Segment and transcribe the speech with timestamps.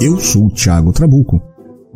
[0.00, 1.40] Eu sou o Thiago Trabuco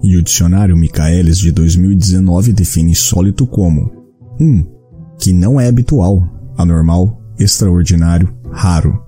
[0.02, 3.90] e o dicionário Michaelis de 2019 define insólito como
[4.38, 4.44] 1.
[4.44, 4.66] Um,
[5.18, 6.22] que não é habitual,
[6.56, 9.02] anormal, extraordinário, raro.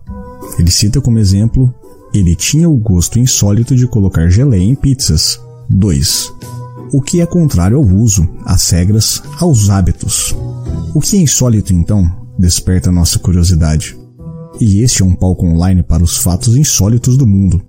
[0.58, 1.74] Ele cita como exemplo:
[2.14, 5.40] ele tinha o gosto insólito de colocar geleia em pizzas.
[5.68, 6.32] 2.
[6.92, 10.34] O que é contrário ao uso, às regras, aos hábitos.
[10.94, 13.96] O que é insólito então desperta nossa curiosidade.
[14.60, 17.62] E este é um palco online para os fatos insólitos do mundo.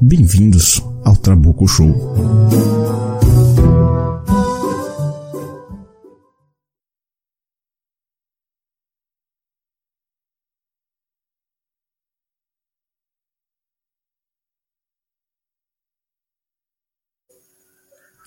[0.00, 1.94] Bem-vindos ao Trabuco Show.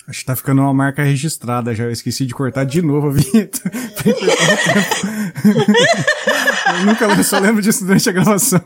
[0.07, 1.85] Acho que tá ficando uma marca registrada já.
[1.85, 3.61] Eu esqueci de cortar de novo a vinheta.
[6.79, 8.61] eu nunca só lembro disso durante a gravação.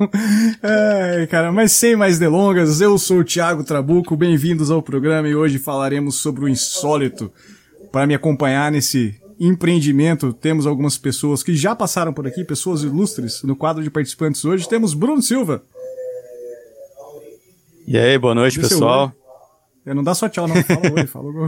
[0.61, 5.35] Ai, cara, mas sem mais delongas, eu sou o Thiago Trabuco, bem-vindos ao programa e
[5.35, 7.31] hoje falaremos sobre o insólito.
[7.91, 13.43] Para me acompanhar nesse empreendimento, temos algumas pessoas que já passaram por aqui, pessoas ilustres.
[13.43, 15.63] No quadro de participantes hoje temos Bruno Silva.
[17.87, 19.13] E aí, boa noite, pessoal.
[19.85, 20.55] É, não dá só tchau, não.
[20.63, 21.31] Fala oi, fala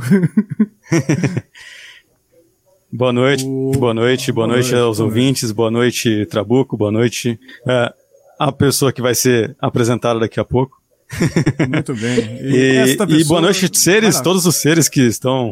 [2.92, 3.72] Boa noite, o...
[3.78, 5.56] boa noite, boa, boa noite, noite aos boa ouvintes, noite.
[5.56, 7.94] boa noite, Trabuco, boa noite é,
[8.40, 10.82] a pessoa que vai ser apresentada daqui a pouco.
[11.70, 12.38] Muito bem.
[12.42, 13.20] E, e, pessoa...
[13.20, 15.52] e boa noite, seres, todos os seres que estão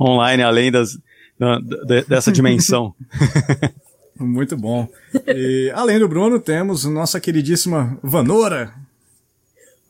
[0.00, 0.98] online, além das,
[1.38, 1.58] da,
[2.08, 2.94] dessa dimensão.
[4.18, 4.88] Muito bom.
[5.26, 8.72] E além do Bruno, temos nossa queridíssima Vanora.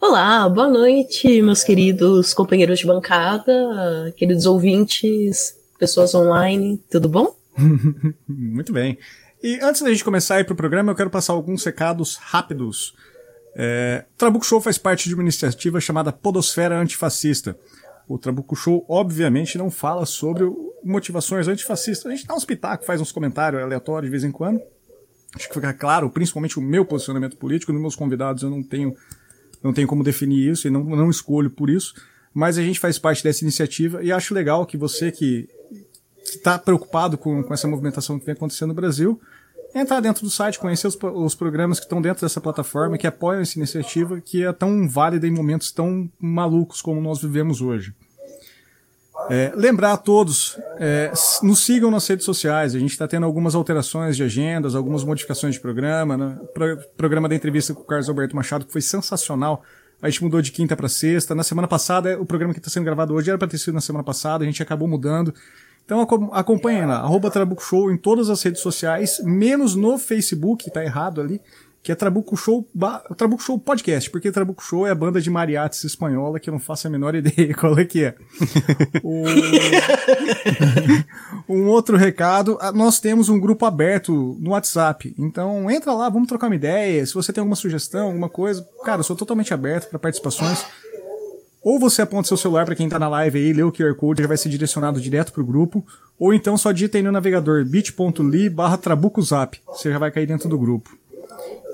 [0.00, 7.36] Olá, boa noite, meus queridos companheiros de bancada, queridos ouvintes, pessoas online, tudo bom?
[8.26, 8.96] Muito bem.
[9.42, 12.94] E antes da gente começar a ir pro programa, eu quero passar alguns recados rápidos.
[13.54, 17.54] É, Trabuco Show faz parte de uma iniciativa chamada Podosfera Antifascista.
[18.08, 20.50] O Trabuco Show, obviamente, não fala sobre
[20.82, 22.10] motivações antifascistas.
[22.10, 24.62] A gente dá uns pitacos, faz uns comentários aleatórios de vez em quando.
[25.36, 27.74] Acho que fica claro, principalmente o meu posicionamento político.
[27.74, 28.96] Nos meus convidados eu não tenho
[29.62, 31.94] não tenho como definir isso e não, não escolho por isso,
[32.34, 35.48] mas a gente faz parte dessa iniciativa e acho legal que você que
[36.24, 39.20] está preocupado com, com essa movimentação que vem acontecendo no Brasil,
[39.74, 43.40] entrar dentro do site, conhecer os, os programas que estão dentro dessa plataforma, que apoiam
[43.40, 47.94] essa iniciativa, que é tão válida em momentos tão malucos como nós vivemos hoje.
[49.30, 51.10] É, lembrar a todos, é,
[51.42, 52.74] nos sigam nas redes sociais.
[52.74, 56.16] A gente está tendo algumas alterações de agendas, algumas modificações de programa.
[56.16, 56.38] Né?
[56.52, 59.62] Pro, programa da entrevista com o Carlos Alberto Machado, que foi sensacional.
[60.02, 61.34] A gente mudou de quinta para sexta.
[61.34, 63.80] Na semana passada, o programa que está sendo gravado hoje era para ter sido na
[63.80, 65.32] semana passada, a gente acabou mudando.
[65.84, 66.00] Então
[66.32, 71.20] acompanhem lá, arroba Trabuco Show em todas as redes sociais, menos no Facebook, tá errado
[71.20, 71.40] ali
[71.84, 72.66] que é Trabuco Show,
[73.14, 76.58] Trabuco Show Podcast, porque Trabuco Show é a banda de mariachis espanhola que eu não
[76.58, 78.14] faço a menor ideia qual é que é.
[79.02, 79.22] o...
[81.46, 86.46] um outro recado, nós temos um grupo aberto no WhatsApp, então entra lá, vamos trocar
[86.46, 89.98] uma ideia, se você tem alguma sugestão, alguma coisa, cara, eu sou totalmente aberto para
[89.98, 90.64] participações.
[91.64, 94.20] Ou você aponta seu celular para quem tá na live aí, lê o QR Code,
[94.20, 95.84] já vai ser direcionado direto pro grupo,
[96.18, 100.46] ou então só digita aí no navegador bit.ly barra trabucozap, você já vai cair dentro
[100.46, 100.94] do grupo.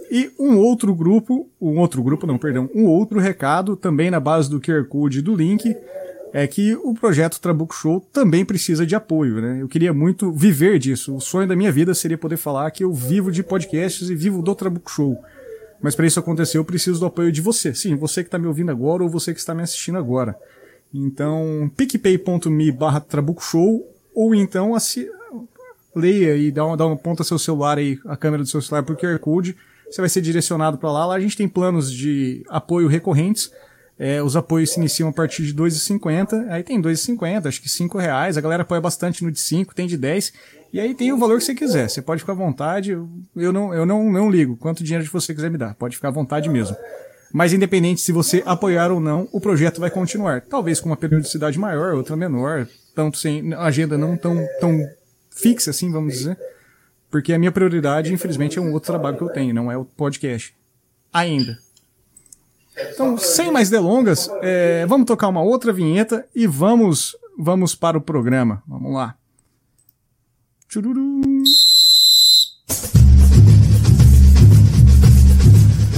[0.08, 4.48] E um outro grupo, um outro grupo, não, perdão, um outro recado, também na base
[4.48, 5.76] do QR Code do link,
[6.32, 9.58] é que o projeto Trabuco Show também precisa de apoio, né?
[9.60, 11.16] Eu queria muito viver disso.
[11.16, 14.40] O sonho da minha vida seria poder falar que eu vivo de podcasts e vivo
[14.40, 15.18] do Trabuco Show.
[15.82, 17.74] Mas para isso acontecer, eu preciso do apoio de você.
[17.74, 20.36] Sim, você que está me ouvindo agora ou você que está me assistindo agora.
[20.92, 25.08] Então, picpay.me barra Trabuco Show ou então assi...
[25.94, 28.82] leia e dá uma, dá uma ponta seu celular aí, a câmera do seu celular
[28.82, 29.56] pro QR Code
[29.90, 31.04] você vai ser direcionado para lá.
[31.04, 33.50] Lá a gente tem planos de apoio recorrentes.
[33.98, 36.48] É, os apoios se iniciam a partir de 2,50.
[36.48, 38.38] Aí tem 2,50, acho que 5 reais.
[38.38, 40.32] A galera apoia bastante no de 5, tem de 10.
[40.72, 41.88] E aí tem o valor que você quiser.
[41.88, 42.90] Você pode ficar à vontade.
[42.90, 44.56] Eu não, eu não, não ligo.
[44.56, 45.74] Quanto dinheiro você quiser me dar.
[45.74, 46.76] Pode ficar à vontade mesmo.
[47.32, 50.42] Mas independente se você apoiar ou não, o projeto vai continuar.
[50.42, 52.68] Talvez com uma periodicidade maior, outra menor.
[52.94, 54.80] Tanto sem agenda não tão, tão
[55.30, 56.38] fixa assim, vamos dizer.
[57.10, 59.84] Porque a minha prioridade, infelizmente, é um outro trabalho que eu tenho, não é o
[59.84, 60.54] podcast.
[61.12, 61.58] Ainda.
[62.92, 68.00] Então, sem mais delongas, é, vamos tocar uma outra vinheta e vamos, vamos para o
[68.00, 68.62] programa.
[68.66, 69.16] Vamos lá.
[70.70, 71.29] チュルルン。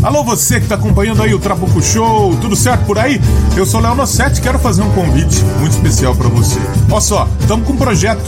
[0.02, 3.20] Alô, você que está acompanhando aí o Trabuco Show, tudo certo por aí?
[3.56, 6.58] Eu sou Léo Nossetti quero fazer um convite muito especial para você.
[6.90, 8.20] Olha só, estamos com um projeto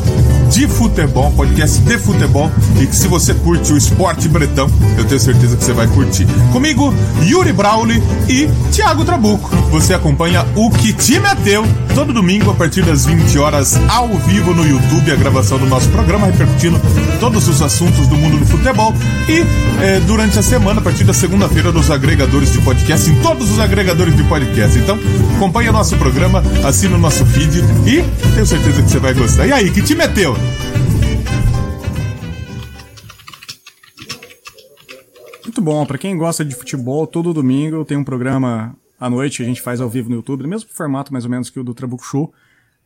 [0.51, 2.49] de futebol, podcast de futebol.
[2.81, 6.27] E que se você curte o esporte bretão, eu tenho certeza que você vai curtir.
[6.53, 9.51] Comigo, Yuri Brauli e Thiago Trabuco.
[9.73, 14.09] Você acompanha o Que Time é Teu todo domingo a partir das 20 horas ao
[14.09, 16.81] vivo no YouTube, a gravação do nosso programa, repercutindo
[17.21, 18.93] todos os assuntos do mundo do futebol.
[19.29, 19.45] E
[19.81, 23.59] é, durante a semana, a partir da segunda-feira, nos agregadores de podcast, em todos os
[23.59, 24.79] agregadores de podcast.
[24.79, 24.99] Então,
[25.37, 28.03] acompanhe o nosso programa, assina o nosso feed e
[28.35, 29.47] tenho certeza que você vai gostar.
[29.47, 30.35] E aí, que time é teu?
[35.45, 39.45] Muito bom, para quem gosta de futebol, todo domingo tem um programa à noite, a
[39.45, 41.75] gente faz ao vivo no YouTube, no mesmo formato mais ou menos que o do
[41.75, 42.33] Trabuco Show.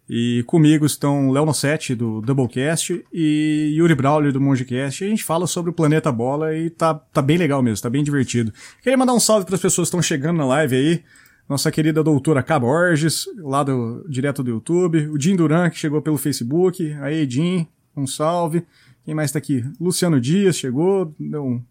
[0.08, 5.05] E comigo estão Léo Nossetti, do Doublecast, e Yuri Brawley, do Mongecast.
[5.05, 8.02] A gente fala sobre o planeta bola e tá, tá bem legal mesmo, tá bem
[8.02, 8.52] divertido.
[8.82, 11.02] Queria mandar um salve para as pessoas que estão chegando na live aí.
[11.46, 12.58] Nossa querida doutora K.
[12.58, 15.08] Borges, lá do, direto do YouTube.
[15.08, 16.93] O Jim Duran, que chegou pelo Facebook.
[17.00, 17.66] Aí, Jim,
[17.96, 18.64] um salve.
[19.05, 19.64] Quem mais tá aqui?
[19.81, 21.62] Luciano Dias chegou, deu um,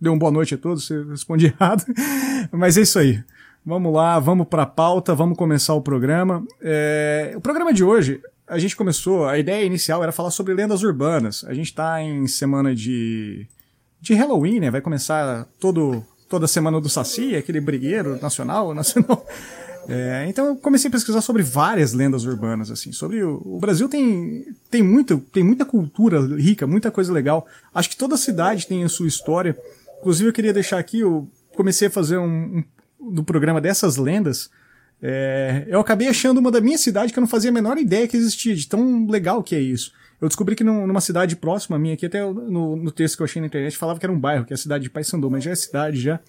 [0.00, 1.84] deu uma boa noite a todos, respondi errado.
[2.52, 3.22] Mas é isso aí.
[3.64, 6.44] Vamos lá, vamos para a pauta, vamos começar o programa.
[6.60, 10.82] É, o programa de hoje, a gente começou, a ideia inicial era falar sobre lendas
[10.82, 11.44] urbanas.
[11.44, 13.46] A gente está em semana de,
[14.00, 14.68] de Halloween, né?
[14.68, 19.24] Vai começar todo, toda semana do Saci, aquele brigueiro nacional, nacional.
[19.88, 23.88] É, então eu comecei a pesquisar sobre várias lendas urbanas, assim, sobre o, o, Brasil
[23.88, 27.46] tem, tem, muito, tem muita cultura rica, muita coisa legal.
[27.72, 29.56] Acho que toda cidade tem a sua história.
[30.00, 32.64] Inclusive eu queria deixar aqui, eu comecei a fazer um
[33.10, 34.50] do programa dessas lendas,
[35.02, 38.06] é, eu acabei achando uma da minha cidade que eu não fazia a menor ideia
[38.06, 39.92] que existia, de tão legal que é isso.
[40.20, 43.24] Eu descobri que numa cidade próxima a minha, aqui até no, no, texto que eu
[43.24, 45.42] achei na internet, falava que era um bairro, que é a cidade de Paysandu, mas
[45.42, 46.20] já é cidade já.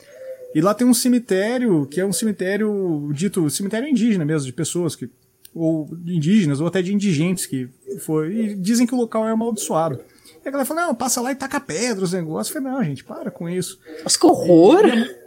[0.56, 4.96] E lá tem um cemitério, que é um cemitério dito cemitério indígena mesmo, de pessoas
[4.96, 5.10] que
[5.54, 7.70] ou indígenas, ou até de indigentes que
[8.00, 8.34] foi.
[8.34, 10.00] E dizem que o local é amaldiçoado.
[10.44, 12.54] E a galera fala, não, passa lá e taca pedra, os negócios.
[12.56, 13.80] Eu falei, não, gente, para com isso.
[14.04, 14.88] Mas que horror!
[14.88, 15.23] E,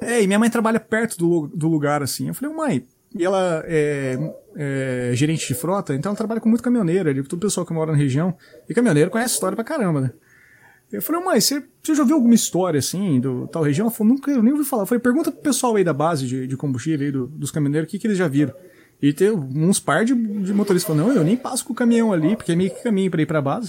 [0.00, 2.28] é, e minha mãe trabalha perto do, do lugar, assim.
[2.28, 4.18] Eu falei, mãe, e ela é,
[4.56, 7.72] é, gerente de frota, então ela trabalha com muito caminhoneiro ali, todo o pessoal que
[7.72, 8.34] mora na região.
[8.68, 10.12] E caminhoneiro conhece história pra caramba, né?
[10.92, 13.86] Eu falei, mãe, você, você já ouviu alguma história assim, do tal região?
[13.86, 14.82] Ela falou, nunca, eu nem ouvi falar.
[14.82, 17.88] Eu falei, pergunta pro pessoal aí da base de, de combustível aí, do, dos caminhoneiros,
[17.88, 18.52] o que, que eles já viram.
[19.00, 22.12] E tem uns par de, de motoristas falando, não, eu nem passo com o caminhão
[22.12, 23.68] ali, porque é meio que caminho pra ir pra base.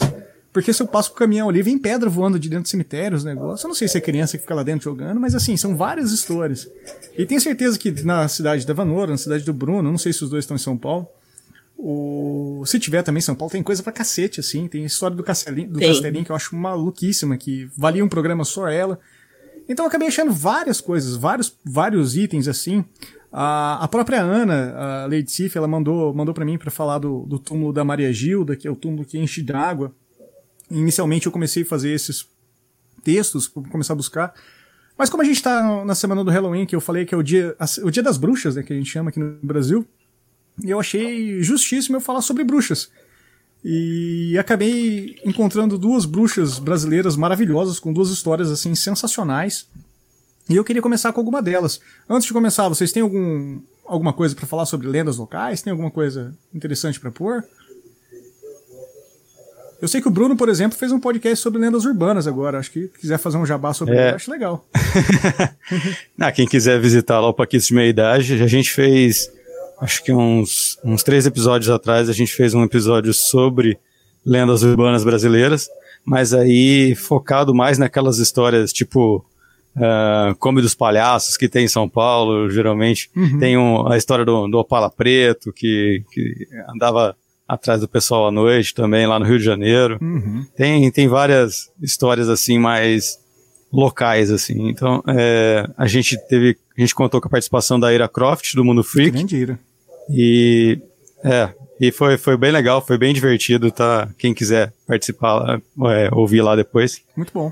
[0.54, 3.16] Porque se eu passo com o caminhão ali, vem pedra voando de dentro do cemitério,
[3.16, 3.64] os negócios.
[3.64, 6.12] Eu não sei se é criança que fica lá dentro jogando, mas assim, são várias
[6.12, 6.70] histórias.
[7.18, 10.24] E tenho certeza que na cidade da Vanora, na cidade do Bruno, não sei se
[10.24, 11.08] os dois estão em São Paulo.
[11.78, 12.64] O...
[12.66, 14.68] Se tiver também em São Paulo, tem coisa pra cacete, assim.
[14.68, 18.68] Tem história do Castelinho, do Castelinho que eu acho maluquíssima, que valia um programa só
[18.68, 19.00] ela.
[19.70, 22.84] Então eu acabei achando várias coisas, vários, vários itens, assim.
[23.32, 27.22] A, a própria Ana, a Lady Sif, ela mandou, mandou para mim para falar do,
[27.22, 29.96] do túmulo da Maria Gilda, que é o túmulo que enche de água
[30.72, 32.26] Inicialmente eu comecei a fazer esses
[33.04, 34.34] textos, começar a buscar.
[34.98, 37.24] Mas como a gente está na semana do Halloween, que eu falei que é o
[37.24, 39.86] dia, o dia das bruxas, né, que a gente chama aqui no Brasil,
[40.64, 42.90] eu achei justíssimo eu falar sobre bruxas.
[43.64, 49.68] E acabei encontrando duas bruxas brasileiras maravilhosas, com duas histórias assim sensacionais.
[50.50, 51.80] E eu queria começar com alguma delas.
[52.10, 55.62] Antes de começar, vocês têm algum, alguma coisa para falar sobre lendas locais?
[55.62, 57.44] Tem alguma coisa interessante para pôr?
[59.82, 62.60] Eu sei que o Bruno, por exemplo, fez um podcast sobre lendas urbanas agora.
[62.60, 64.08] Acho que quiser fazer um jabá sobre é.
[64.08, 64.64] ele, acho legal.
[66.16, 69.32] Não, quem quiser visitar lá o Paquitos de Meia Idade, a gente fez,
[69.82, 73.80] acho que uns, uns três episódios atrás, a gente fez um episódio sobre
[74.24, 75.68] lendas urbanas brasileiras,
[76.06, 79.26] mas aí focado mais naquelas histórias tipo
[79.74, 83.10] Uh, Come dos Palhaços, que tem em São Paulo, geralmente.
[83.16, 83.40] Uhum.
[83.40, 87.16] Tem um, a história do, do Opala Preto, que, que andava
[87.54, 89.98] atrás do pessoal à noite também, lá no Rio de Janeiro.
[90.02, 90.46] Uhum.
[90.56, 93.20] Tem, tem várias histórias assim mais
[93.72, 94.70] locais, assim.
[94.70, 98.64] Então, é, a gente teve, a gente contou com a participação da Ira Croft, do
[98.64, 99.12] Mundo Freak.
[99.12, 99.60] Grande Ira.
[100.10, 100.80] E,
[101.26, 104.10] é, e foi, foi bem legal, foi bem divertido, tá?
[104.18, 107.02] Quem quiser participar é, ouvir lá depois.
[107.18, 107.52] Muito bom.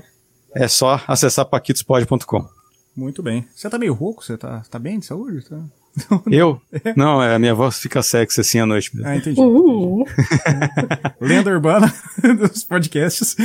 [0.54, 2.48] É só acessar paquitospod.com.
[2.96, 3.46] Muito bem.
[3.54, 4.24] Você tá meio rouco?
[4.24, 5.44] Você tá, tá bem de saúde?
[5.46, 5.62] Tá...
[6.30, 6.60] Eu?
[6.96, 8.90] Não, é, a minha voz fica sexy assim à noite.
[9.04, 9.40] Ah, entendi.
[9.40, 10.04] Uhum.
[11.20, 11.92] Lenda urbana
[12.50, 13.36] dos podcasts.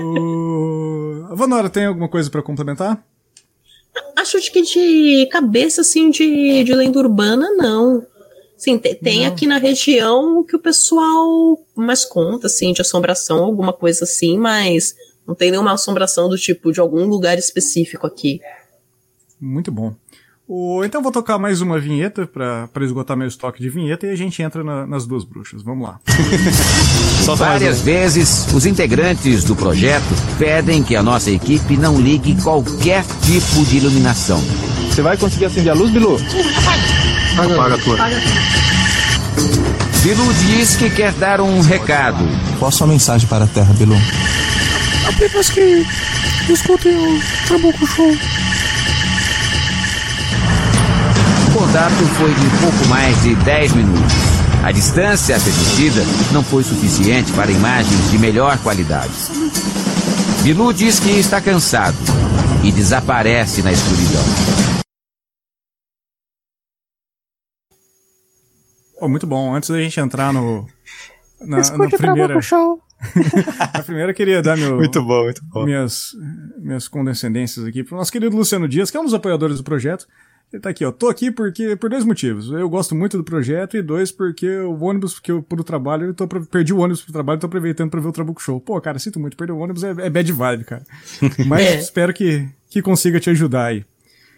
[0.00, 1.26] o...
[1.32, 3.04] Vanora, tem alguma coisa para complementar?
[4.16, 8.06] Acho que de cabeça, assim, de, de lenda urbana, não.
[8.56, 13.72] Sim, tem, tem aqui na região que o pessoal mais conta, assim, de assombração, alguma
[13.72, 18.40] coisa assim, mas não tem nenhuma assombração do tipo de algum lugar específico aqui.
[19.40, 19.94] Muito bom.
[20.50, 24.10] O, então vou tocar mais uma vinheta pra, pra esgotar meu estoque de vinheta e
[24.10, 25.62] a gente entra na- nas duas bruxas.
[25.62, 26.00] Vamos lá.
[27.36, 30.06] Várias vezes, os integrantes do projeto
[30.38, 34.42] pedem que a nossa equipe não ligue qualquer tipo de iluminação.
[34.90, 36.18] Você vai conseguir acender a luz, Bilu?
[37.36, 37.96] Paga a tua.
[40.02, 42.24] Bilu diz que quer dar um recado.
[42.58, 43.96] Qual a sua mensagem para a Terra, Bilu?
[45.06, 45.84] Apenas que
[46.48, 48.16] escutem o Trabuco Show.
[51.68, 54.14] Contato foi de pouco mais de 10 minutos.
[54.64, 56.00] A distância permitida
[56.32, 59.12] não foi suficiente para imagens de melhor qualidade.
[60.42, 61.96] Bilu diz que está cansado
[62.64, 64.24] e desaparece na escuridão.
[68.98, 69.54] Pô, muito bom.
[69.54, 70.66] Antes da gente entrar no.
[71.38, 72.34] Na, na primeira.
[73.74, 75.64] na primeira, eu queria dar meu, Muito bom, muito bom.
[75.66, 76.12] minhas,
[76.58, 80.06] minhas condescendências aqui pro nosso querido Luciano Dias, que é um dos apoiadores do projeto.
[80.52, 80.90] Ele tá aqui, ó.
[80.90, 82.50] Tô aqui porque por dois motivos.
[82.50, 86.14] Eu gosto muito do projeto e dois, porque o ônibus que eu pro trabalho, eu
[86.14, 88.58] tô, perdi o ônibus pro trabalho, tô aproveitando pra ver o Trabuco Show.
[88.60, 90.82] Pô, cara, sinto muito, perder o ônibus é, é bad vibe, cara.
[91.46, 91.76] Mas É.
[91.76, 93.84] espero que, que consiga te ajudar aí.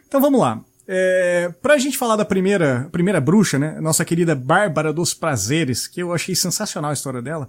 [0.09, 0.61] Então vamos lá.
[0.88, 3.79] É, pra gente falar da primeira, primeira bruxa, né?
[3.81, 7.49] Nossa querida Bárbara dos Prazeres, que eu achei sensacional a história dela.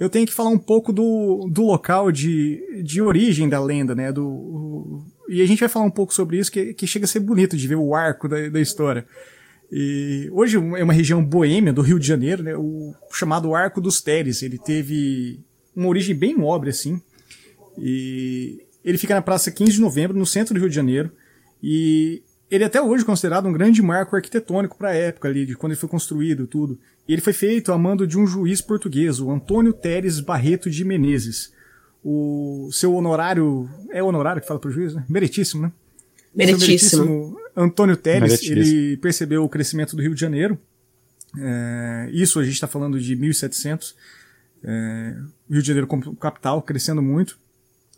[0.00, 4.10] Eu tenho que falar um pouco do, do local de, de origem da lenda, né?
[4.10, 7.20] Do, e a gente vai falar um pouco sobre isso, que, que chega a ser
[7.20, 9.06] bonito de ver o arco da, da história.
[9.70, 12.56] E hoje é uma região boêmia do Rio de Janeiro, né?
[12.56, 14.42] O chamado Arco dos Teres.
[14.42, 15.40] Ele teve
[15.76, 17.00] uma origem bem nobre, assim.
[17.76, 21.12] E ele fica na Praça 15 de Novembro, no centro do Rio de Janeiro.
[21.62, 25.54] E ele é até hoje considerado um grande marco arquitetônico para a época ali, de
[25.54, 26.78] quando ele foi construído tudo.
[27.06, 30.82] E ele foi feito a mando de um juiz português, o Antônio Teres Barreto de
[30.84, 31.52] Menezes.
[32.04, 33.68] O seu honorário.
[33.90, 35.04] É honorário que fala pro juiz, né?
[35.08, 35.72] Meritíssimo, né?
[36.34, 37.36] Meritíssimo.
[37.56, 38.56] Antônio Meritíssimo.
[38.56, 40.58] ele percebeu o crescimento do Rio de Janeiro.
[41.36, 43.96] É, isso a gente está falando de 1700.
[44.62, 45.16] É,
[45.48, 47.38] o Rio de Janeiro como capital, crescendo muito.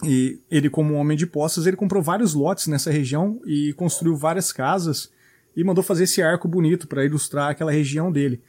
[0.03, 4.17] E ele, como um homem de posses, ele comprou vários lotes nessa região e construiu
[4.17, 5.11] várias casas
[5.55, 8.41] e mandou fazer esse arco bonito para ilustrar aquela região dele.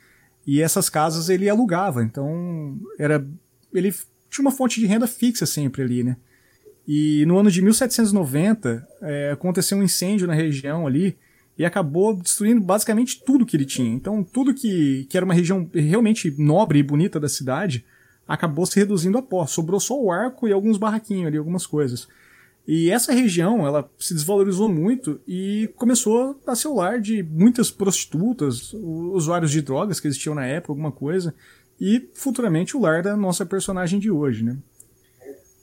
[0.48, 3.26] E essas casas ele alugava, então era
[3.74, 3.94] ele
[4.32, 6.16] tinha uma fonte de renda fixa sempre ali, né?
[6.88, 11.16] E no ano de 1790 é, aconteceu um incêndio na região ali
[11.58, 13.94] e acabou destruindo basicamente tudo que ele tinha.
[13.94, 17.86] Então tudo que, que era uma região realmente nobre e bonita da cidade
[18.28, 19.46] acabou se reduzindo a pó.
[19.46, 22.08] Sobrou só o arco e alguns barraquinhos ali, algumas coisas.
[22.68, 27.72] E essa região, ela se desvalorizou muito e começou a ser o lar de muitas
[27.72, 31.34] prostitutas, usuários de drogas que existiam na época, alguma coisa,
[31.82, 34.56] e futuramente o lar da nossa personagem de hoje, né?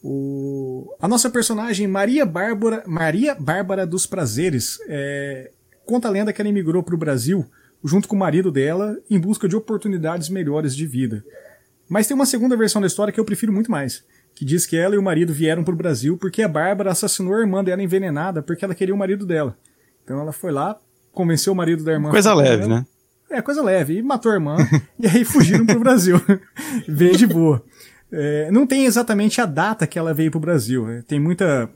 [0.02, 0.92] O...
[1.00, 5.52] A nossa personagem Maria Bárbara, Maria Bárbara dos Prazeres, é...
[5.87, 7.46] conta a lenda que ela emigrou para o Brasil
[7.84, 11.25] junto com o marido dela em busca de oportunidades melhores de vida.
[11.88, 14.76] Mas tem uma segunda versão da história que eu prefiro muito mais, que diz que
[14.76, 18.42] ela e o marido vieram pro Brasil porque a Bárbara assassinou a irmã dela envenenada
[18.42, 19.56] porque ela queria o marido dela.
[20.02, 20.76] Então ela foi lá,
[21.12, 22.10] convenceu o marido da irmã.
[22.10, 22.84] Coisa leve, né?
[23.30, 23.99] É, coisa leve.
[23.99, 24.56] E matou a irmã.
[24.99, 26.20] e aí fugiram pro Brasil.
[26.88, 27.62] veio de boa.
[28.11, 30.87] É, não tem exatamente a data que ela veio pro Brasil.
[30.87, 31.04] né?
[31.06, 31.70] Tem muita.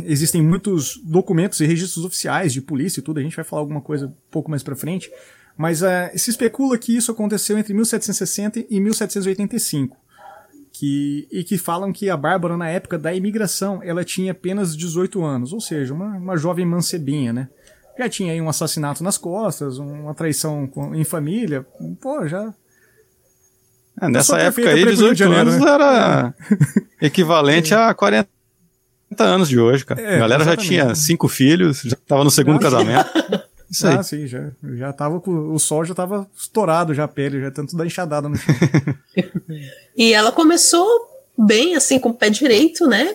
[0.00, 3.20] Existem muitos documentos e registros oficiais de polícia e tudo.
[3.20, 5.10] A gente vai falar alguma coisa um pouco mais pra frente.
[5.56, 9.96] Mas ah, se especula que isso aconteceu entre 1760 e 1785.
[10.72, 15.22] Que, e que falam que a Bárbara, na época da imigração, ela tinha apenas 18
[15.22, 15.52] anos.
[15.52, 17.48] Ou seja, uma, uma jovem mancebinha, né?
[17.98, 21.64] Já tinha aí um assassinato nas costas, uma traição com- em família.
[22.00, 22.52] Pô, já.
[24.00, 25.70] É, nessa época aí, pra ir pro Rio de 18 Janeiro, anos né?
[25.70, 26.34] era
[27.00, 28.28] equivalente a 40
[29.20, 30.00] anos de hoje, cara.
[30.00, 33.10] É, a galera já tinha cinco filhos, já tava no segundo Ah, casamento.
[33.70, 33.94] Isso aí.
[33.96, 35.30] Ah, sim, já, já tava com.
[35.52, 38.54] O sol já tava estourado já a pele, já tanto da enxadada no chão.
[39.96, 40.86] E ela começou
[41.38, 43.14] bem, assim, com o pé direito, né?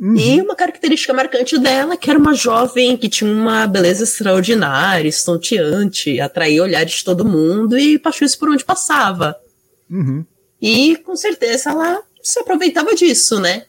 [0.00, 6.20] E uma característica marcante dela, que era uma jovem que tinha uma beleza extraordinária, estonteante,
[6.20, 9.36] atraía olhares de todo mundo e paixões por onde passava.
[9.88, 10.24] Uhum.
[10.60, 13.66] E com certeza ela se aproveitava disso, né?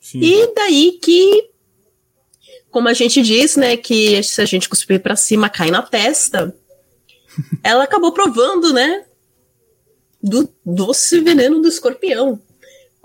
[0.00, 0.20] Sim.
[0.22, 1.50] E daí que,
[2.70, 6.56] como a gente diz, né, que se a gente cuspir pra cima cai na testa,
[7.62, 9.04] ela acabou provando, né,
[10.22, 12.40] do doce veneno do escorpião.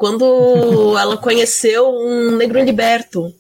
[0.04, 3.34] Quando ela conheceu um negro liberto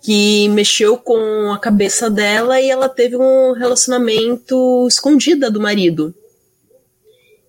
[0.00, 6.14] que mexeu com a cabeça dela e ela teve um relacionamento escondida do marido.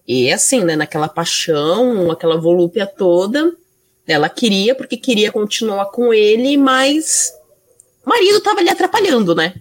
[0.07, 3.55] E assim, né, naquela paixão, aquela volúpia toda,
[4.07, 7.31] ela queria porque queria continuar com ele, mas
[8.03, 9.53] o marido tava ali atrapalhando, né?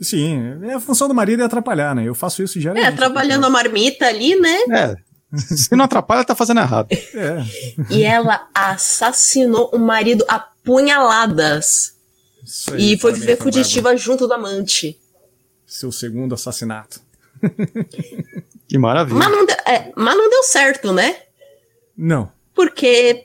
[0.00, 2.02] Sim, é a função do marido é atrapalhar, né?
[2.02, 2.76] Eu faço isso já.
[2.76, 4.58] É, trabalhando a marmita ali, né?
[4.72, 5.07] É.
[5.36, 6.88] Se não atrapalha, tá fazendo errado.
[6.90, 7.44] É.
[7.90, 11.94] E ela assassinou o marido a punhaladas.
[12.44, 14.98] Isso aí, E foi viver fugitiva junto do amante.
[15.66, 17.00] Seu segundo assassinato.
[18.66, 19.18] Que maravilha.
[19.18, 21.16] Mas não, deu, é, mas não deu certo, né?
[21.96, 22.30] Não.
[22.54, 23.24] Porque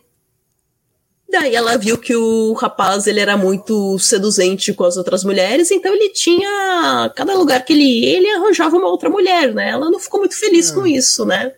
[1.30, 5.94] daí ela viu que o rapaz ele era muito seduzente com as outras mulheres, então
[5.94, 9.70] ele tinha cada lugar que ele ia, ele arranjava uma outra mulher, né?
[9.70, 11.54] Ela não ficou muito feliz com isso, né?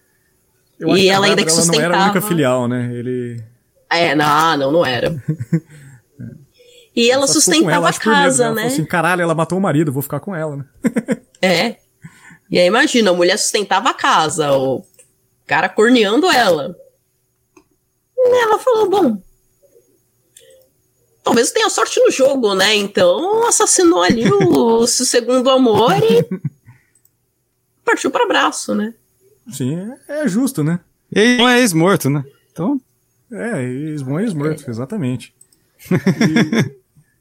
[0.79, 2.27] Eu E que ela ainda que ela não era a única sustentava.
[2.27, 2.91] filial, né?
[2.93, 3.43] Ele.
[3.89, 5.15] É, não, não, não era.
[6.95, 8.61] E ela com sustentava acho a medo, casa, Ela né?
[8.61, 10.65] falou assim, caralho, ela matou o marido, vou ficar com ela, né?
[11.41, 11.75] É.
[12.49, 14.81] E aí imagina, a mulher sustentava a casa, o
[15.45, 16.73] cara corneando ela.
[18.17, 19.21] E ela falou, bom,
[21.21, 22.73] talvez tenha sorte no jogo, né?
[22.75, 26.25] Então assassinou ali o seu segundo amor e
[27.83, 28.93] partiu para abraço, né?
[29.49, 29.75] Sim,
[30.07, 30.79] é, é justo, né?
[31.13, 32.23] E ele não é ex-morto, né?
[32.51, 32.79] Então,
[33.31, 35.33] É, ex-bom e ex-morto, exatamente.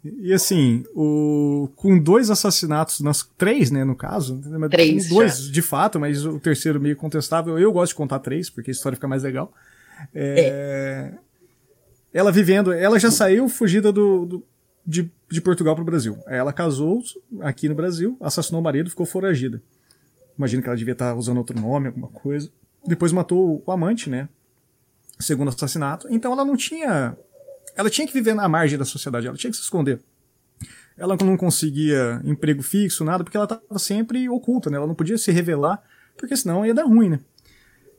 [0.04, 4.40] E, e assim, o, com dois assassinatos, nas três, né, no caso.
[4.58, 7.58] mas Três, Dois, de fato, mas o terceiro meio contestável.
[7.58, 9.52] Eu gosto de contar três, porque a história fica mais legal.
[10.14, 11.12] É,
[12.12, 14.44] Ela vivendo, ela já saiu fugida do, do-
[14.86, 16.18] de, de Portugal para o Brasil.
[16.26, 17.02] Ela casou
[17.40, 19.60] aqui no Brasil, assassinou o marido, ficou foragida.
[20.36, 22.50] Imagino que ela devia estar usando outro nome, alguma coisa.
[22.86, 24.28] Depois matou o amante, né?
[25.18, 26.08] Segundo assassinato.
[26.10, 27.16] Então ela não tinha.
[27.76, 30.00] Ela tinha que viver na margem da sociedade, ela tinha que se esconder.
[30.96, 34.76] Ela não conseguia emprego fixo, nada, porque ela estava sempre oculta, né?
[34.76, 35.82] Ela não podia se revelar,
[36.16, 37.20] porque senão ia dar ruim, né?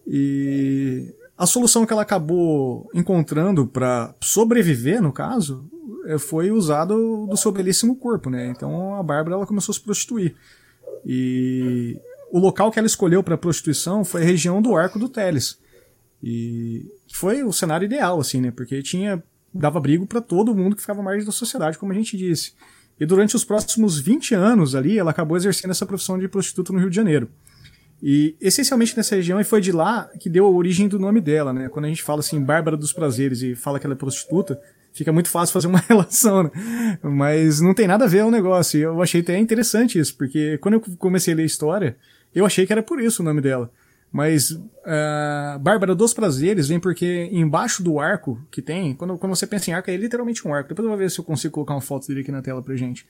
[0.08, 5.70] E a solução que ela acabou encontrando para sobreviver, no caso,
[6.06, 8.48] eh, foi usar do, do seu belíssimo corpo, né?
[8.48, 10.36] Então a Bárbara ela começou a se prostituir.
[11.06, 12.00] E
[12.36, 15.58] o local que ela escolheu para prostituição foi a região do Arco do Teles.
[16.22, 18.52] E foi o cenário ideal, assim, né?
[18.52, 19.24] Porque tinha
[19.54, 22.52] dava abrigo para todo mundo que ficava à margem da sociedade, como a gente disse.
[23.00, 26.80] E durante os próximos 20 anos ali, ela acabou exercendo essa profissão de prostituta no
[26.80, 27.30] Rio de Janeiro.
[28.04, 31.54] E essencialmente nessa região, e foi de lá que deu a origem do nome dela,
[31.54, 31.70] né?
[31.70, 34.60] Quando a gente fala assim, Bárbara dos Prazeres, e fala que ela é prostituta,
[34.92, 36.52] fica muito fácil fazer uma relação, né?
[37.02, 38.78] Mas não tem nada a ver o negócio.
[38.78, 41.96] E eu achei até interessante isso, porque quando eu comecei a ler a história,
[42.36, 43.72] eu achei que era por isso o nome dela.
[44.12, 49.46] Mas ah, Bárbara dos Prazeres vem porque embaixo do arco que tem, quando, quando você
[49.48, 50.70] pensa em arco, é literalmente um arco.
[50.70, 52.76] Depois eu vou ver se eu consigo colocar uma foto dele aqui na tela pra
[52.76, 53.06] gente.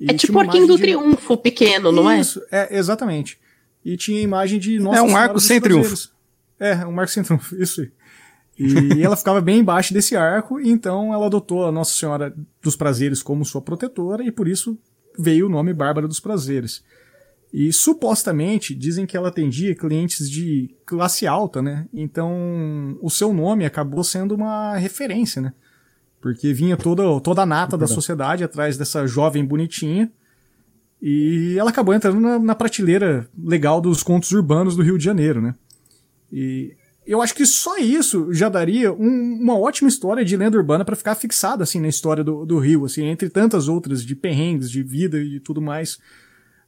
[0.00, 2.20] E É tipo o arquinho do de- triunfo pequeno, não é?
[2.20, 3.38] Isso, é, exatamente.
[3.84, 6.10] E tinha a imagem de Nossa É um arco sem Prazeres.
[6.58, 7.90] É, um arco sem triunfo, isso aí.
[8.60, 12.74] E ela ficava bem embaixo desse arco, e então ela adotou a Nossa Senhora dos
[12.74, 14.76] Prazeres como sua protetora, e por isso
[15.16, 16.82] veio o nome Bárbara dos Prazeres.
[17.52, 21.86] E supostamente dizem que ela atendia clientes de classe alta, né?
[21.94, 25.52] Então o seu nome acabou sendo uma referência, né?
[26.20, 30.10] Porque vinha toda, toda a nata da sociedade atrás dessa jovem bonitinha.
[31.00, 35.40] E ela acabou entrando na, na prateleira legal dos contos urbanos do Rio de Janeiro,
[35.40, 35.54] né?
[36.30, 36.74] E
[37.06, 40.96] eu acho que só isso já daria um- uma ótima história de lenda urbana para
[40.96, 44.82] ficar fixada assim na história do, do Rio, assim, entre tantas outras de perrengues, de
[44.82, 45.98] vida e tudo mais.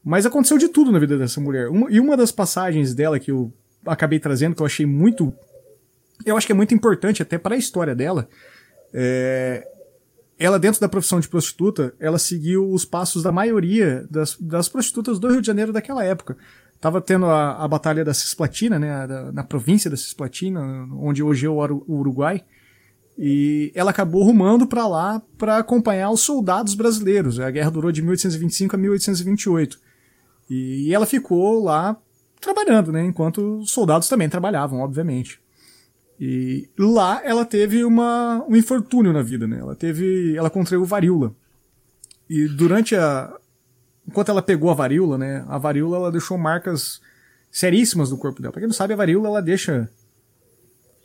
[0.05, 1.69] Mas aconteceu de tudo na vida dessa mulher.
[1.69, 3.53] Uma- e uma das passagens dela que eu
[3.87, 5.33] acabei trazendo, que eu achei muito.
[6.25, 8.29] Eu acho que é muito importante até para a história dela.
[8.93, 9.67] É,
[10.39, 15.19] ela, dentro da profissão de prostituta, ela seguiu os passos da maioria das, das prostitutas
[15.19, 16.37] do Rio de Janeiro daquela época.
[16.81, 20.61] Tava tendo a, a batalha da Cisplatina, né, da- na província da Cisplatina,
[20.95, 22.43] onde hoje é o Uru- o Uruguai.
[23.19, 27.39] E ela acabou rumando para lá para acompanhar os soldados brasileiros.
[27.39, 29.79] A guerra durou de 1825 a 1828.
[30.51, 31.97] E ela ficou lá
[32.41, 33.05] trabalhando, né?
[33.05, 35.41] Enquanto os soldados também trabalhavam, obviamente.
[36.19, 39.61] E lá ela teve uma, um infortúnio na vida, né?
[39.61, 41.33] Ela teve, ela contraiu varíola.
[42.29, 43.33] E durante a,
[44.07, 45.45] enquanto ela pegou a varíola, né?
[45.49, 47.01] A varíola ela deixou marcas
[47.51, 48.53] seríssimas no corpo dela.
[48.53, 49.89] Pra quem não sabe, a varíola ela deixa,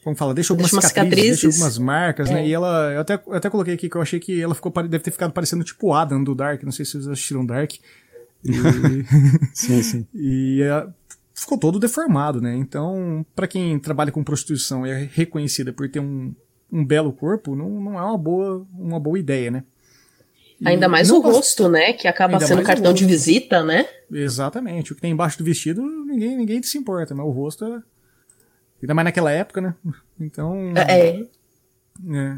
[0.03, 1.62] como fala, deixa algumas Deixa umas cicatrizes, deixa cicatrizes.
[1.62, 2.41] algumas marcas, né?
[2.43, 2.47] É.
[2.47, 4.99] E ela, eu até, eu até coloquei aqui que eu achei que ela ficou, deve
[4.99, 6.62] ter ficado parecendo tipo Adam do Dark.
[6.63, 7.71] Não sei se vocês assistiram Dark.
[8.45, 8.53] E,
[9.53, 10.08] sim, sim.
[10.13, 10.88] e é,
[11.34, 12.55] ficou todo deformado, né?
[12.55, 16.34] Então, pra quem trabalha com prostituição e é reconhecida por ter um,
[16.71, 19.63] um belo corpo, não, não é uma boa, uma boa ideia, né?
[20.62, 21.91] E Ainda mais o rosto, né?
[21.91, 23.86] Que acaba Ainda sendo cartão de visita, né?
[24.10, 24.93] Exatamente.
[24.93, 27.81] O que tem embaixo do vestido, ninguém, ninguém se importa, mas o rosto é.
[28.81, 29.75] Ainda mais naquela época, né?
[30.19, 30.73] Então.
[30.77, 31.27] É.
[32.10, 32.38] É.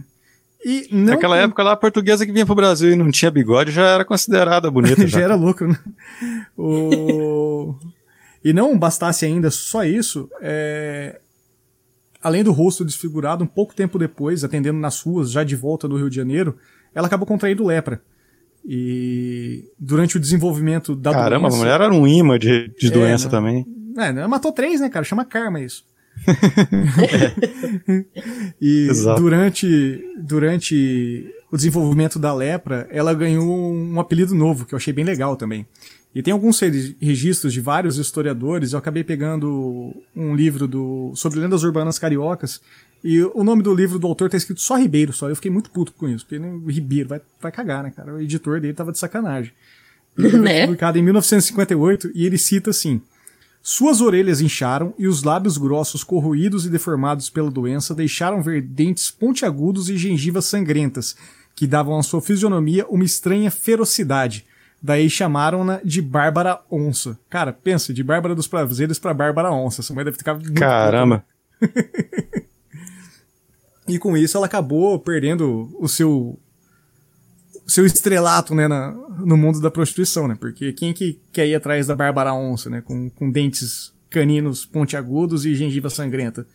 [0.66, 3.72] E não Naquela época lá, a portuguesa que vinha pro Brasil e não tinha bigode
[3.72, 5.02] já era considerada bonita.
[5.08, 5.26] já já.
[5.26, 5.80] era lucro, né?
[6.58, 7.76] O...
[8.44, 11.20] e não bastasse ainda só isso, é,
[12.22, 15.98] além do rosto desfigurado, um pouco tempo depois, atendendo nas ruas, já de volta do
[15.98, 16.58] Rio de Janeiro,
[16.94, 18.02] ela acabou contraindo lepra.
[18.66, 21.58] E durante o desenvolvimento da Caramba, a doença...
[21.58, 23.66] mulher era um imã de, de É, doença também.
[23.98, 25.06] É, matou três, né, cara?
[25.06, 25.86] Chama karma isso.
[28.62, 29.22] e Exato.
[29.22, 35.06] durante, durante o desenvolvimento da lepra, ela ganhou um apelido novo, que eu achei bem
[35.06, 35.66] legal também.
[36.14, 41.40] E tem alguns re- registros de vários historiadores, eu acabei pegando um livro do, sobre
[41.40, 42.62] lendas urbanas cariocas,
[43.04, 45.30] e o nome do livro do autor tá escrito só Ribeiro, só.
[45.30, 48.16] Eu fiquei muito puto com isso, porque né, Ribeiro vai, vai cagar, né, cara?
[48.16, 49.52] O editor dele tava de sacanagem.
[50.18, 50.66] Né?
[50.66, 53.00] publicado em 1958 e ele cita assim:
[53.70, 59.12] Suas orelhas incharam e os lábios grossos corroídos e deformados pela doença deixaram ver dentes
[59.12, 61.18] pontiagudos e gengivas sangrentas,
[61.54, 64.46] que davam à sua fisionomia uma estranha ferocidade.
[64.82, 67.20] Daí chamaram-na de Bárbara Onça.
[67.30, 69.82] Cara, pensa, de Bárbara dos Prazeres pra Bárbara Onça.
[69.82, 71.26] Essa mulher deve ficar Caramba.
[73.86, 76.40] e com isso ela acabou perdendo o seu
[77.68, 80.36] seu estrelato, né, na- no mundo da prostituição, né?
[80.40, 85.46] Porque quem que quer ir atrás da Bárbara Onça, né, com, com dentes caninos pontiagudos
[85.46, 86.48] e gengiva sangrenta?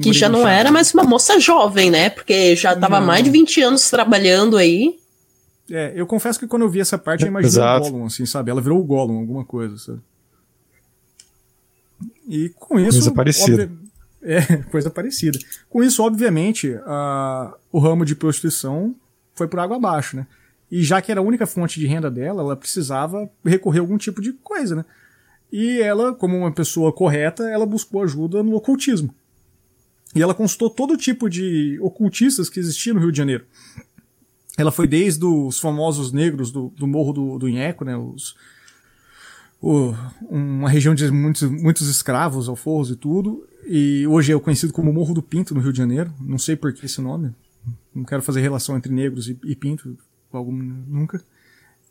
[0.00, 2.10] Que já não era mais uma moça jovem, né?
[2.10, 3.06] Porque já tava Não.
[3.06, 4.96] mais de 20 anos trabalhando aí.
[5.70, 7.86] É, eu confesso que quando eu vi essa parte eu imaginei Exato.
[7.86, 8.50] o Gollum, assim, sabe?
[8.50, 10.00] Ela virou o Gollum, alguma coisa, sabe?
[12.28, 12.92] E com isso...
[12.98, 13.70] Coisa parecida.
[14.22, 15.38] É, coisa parecida.
[15.68, 18.94] Com isso, obviamente, a- o ramo de prostituição
[19.34, 20.26] foi por água abaixo, né?
[20.70, 23.96] E já que era a única fonte de renda dela, ela precisava recorrer a algum
[23.98, 24.84] tipo de coisa, né?
[25.52, 29.14] E ela, como uma pessoa correta, ela buscou ajuda no ocultismo.
[30.14, 33.44] E ela consultou todo tipo de ocultistas que existiam no Rio de Janeiro.
[34.56, 37.96] Ela foi desde os famosos negros do, do Morro do, do Inheco, né?
[37.96, 38.34] Os,
[39.60, 39.94] o-
[40.28, 43.46] uma região de muitos, muitos escravos, alforros e tudo.
[43.66, 46.12] E hoje é conhecido como Morro do Pinto, no Rio de Janeiro.
[46.20, 47.34] Não sei por que esse nome.
[47.94, 49.96] Não quero fazer relação entre negros e, e pinto,
[50.38, 51.22] algum, nunca.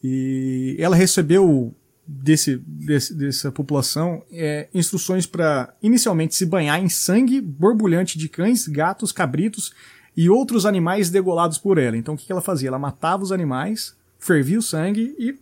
[0.03, 1.73] E ela recebeu
[2.05, 8.67] desse, desse- dessa população é, instruções para inicialmente se banhar em sangue borbulhante de cães,
[8.67, 9.73] gatos, cabritos
[10.15, 11.95] e outros animais degolados por ela.
[11.95, 12.67] Então o que que ela fazia?
[12.67, 15.37] Ela matava os animais, fervia o sangue e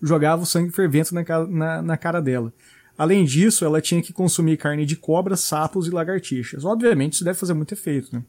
[0.00, 2.52] jogava o sangue fervente na, na, na cara dela.
[2.96, 6.64] Além disso, ela tinha que consumir carne de cobras, sapos e lagartixas.
[6.64, 8.22] Obviamente, isso deve fazer muito efeito, né?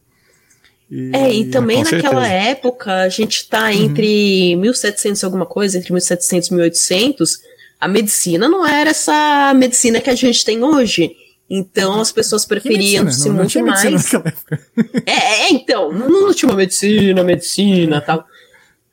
[0.90, 2.26] E- É, e também naquela certeza.
[2.50, 7.38] época, a gente tá entre 1700 e alguma coisa, entre 1700 e 1800,
[7.80, 11.12] a medicina não era essa medicina que a gente tem hoje.
[11.48, 13.90] Então as pessoas preferiam se Não, não muito tinha medicina
[14.22, 14.44] mais.
[15.06, 18.24] É, é, então, não, não tinha uma medicina, medicina tal.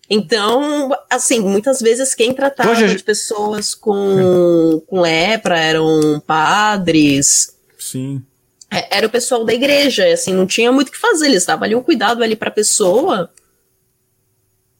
[0.10, 8.24] Então, assim, muitas vezes quem tratava Hoje de pessoas com, com lepra eram padres, Sim.
[8.72, 11.64] É, era o pessoal da igreja, assim, não tinha muito o que fazer, eles davam
[11.66, 13.30] ali um cuidado ali pra pessoa.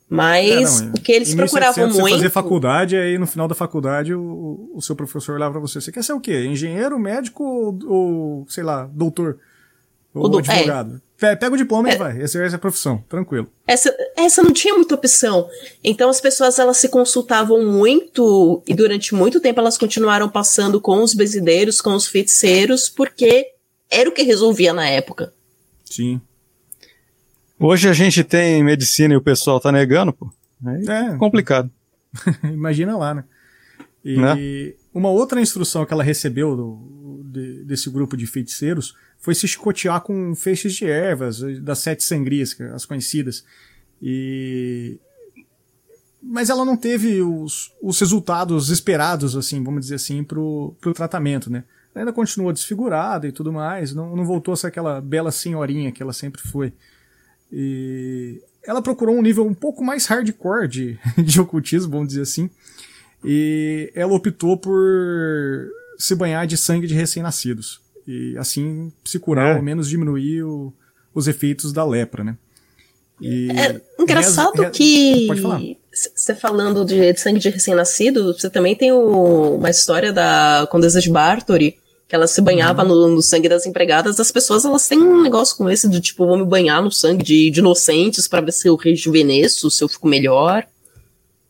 [0.10, 2.14] Mas É, não, o que eles em procuravam 1700 Você muito.
[2.16, 5.82] fazia faculdade, aí no final da faculdade o, o seu professor olhava pra você.
[5.82, 6.46] Você quer ser o quê?
[6.46, 9.38] Engenheiro, médico ou, ou, sei lá, doutor?
[10.14, 11.02] Ou do- advogado?
[11.18, 11.96] Pe- Pega o diploma É.
[11.96, 12.22] e vai.
[12.22, 13.52] Essa, essa é a profissão, tranquilo.
[13.68, 15.50] Essa, essa não tinha muita opção.
[15.84, 21.04] Então as pessoas elas se consultavam muito e durante muito tempo elas continuaram passando com
[21.04, 23.46] os bezideiros, com os feiticeiros, porque
[23.90, 25.34] era o que resolvia na época.
[25.86, 26.20] Sim.
[27.60, 30.32] Hoje a gente tem medicina e o pessoal tá negando, pô.
[30.88, 31.14] É.
[31.14, 31.70] é complicado.
[32.44, 33.24] Imagina lá, né?
[34.04, 34.74] E Né?
[34.94, 40.02] uma outra instrução que ela recebeu do- de- desse grupo de feiticeiros foi se chicotear
[40.02, 43.44] com feixes de ervas, das sete sangrias, que- as conhecidas.
[44.02, 45.00] E
[46.30, 51.50] mas ela não teve os, os resultados esperados, assim, vamos dizer assim, pro, pro tratamento,
[51.50, 51.64] né?
[51.98, 55.92] Ela ainda continuou desfigurada e tudo mais, não, não voltou a ser aquela bela senhorinha
[55.92, 56.72] que ela sempre foi.
[57.52, 62.50] E ela procurou um nível um pouco mais hardcore de, de ocultismo, vamos dizer assim.
[63.24, 67.82] E ela optou por se banhar de sangue de recém-nascidos.
[68.08, 69.52] E assim se curar, É.
[69.52, 70.72] ou ao menos diminuir o-
[71.14, 72.38] os efeitos da lepra, né?
[73.20, 75.28] E É engraçado reza- reza- que
[76.16, 81.10] você falando de, sangue de recém-nascido, você também tem o- uma história da Condesa de
[81.10, 82.88] Bartori, que ela se banhava Uhum.
[82.90, 84.20] no, no sangue das empregadas.
[84.20, 87.24] As pessoas elas têm um negócio com esse do tipo, vou me banhar no sangue
[87.24, 90.66] de, de inocentes pra ver se eu rejuvenesço, se eu fico melhor.